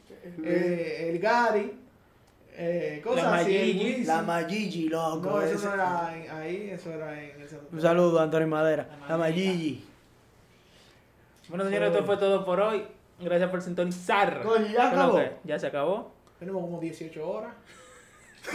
[0.42, 1.78] eh, el Gary,
[2.58, 4.04] eh, cosas La Mayigi.
[4.04, 5.30] La Mayigi, loco.
[5.30, 5.66] No, eso ese.
[5.66, 7.48] no era en- ahí, eso era en el.
[7.72, 8.88] Un saludo a Antonio Madera.
[9.02, 9.84] La La Mayigi.
[11.48, 12.84] Bueno, señores, esto fue todo por hoy.
[13.20, 14.42] Gracias por sintonizar.
[14.42, 15.32] Coño, ¿ya.
[15.44, 16.12] ¿Ya se acabó?
[16.38, 17.52] Tenemos como 18 horas.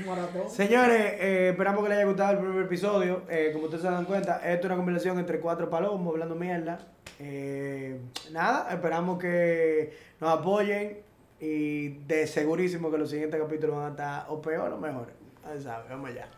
[0.00, 0.50] Un maratón.
[0.50, 3.22] Señores, eh, esperamos que les haya gustado el primer episodio.
[3.28, 6.78] Eh, como ustedes se dan cuenta, esto es una conversación entre cuatro palomos hablando mierda.
[7.18, 7.98] Eh,
[8.32, 10.98] nada, esperamos que nos apoyen
[11.44, 15.08] y de segurísimo que los siguientes capítulos van a estar o peor o mejor.
[15.44, 16.28] Ya saben, vamos allá.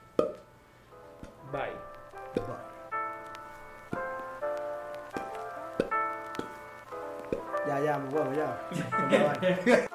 [1.52, 1.72] Bye.
[7.68, 8.68] Ya, ya, me huevo, ya.
[9.09, 9.88] Bye, bye.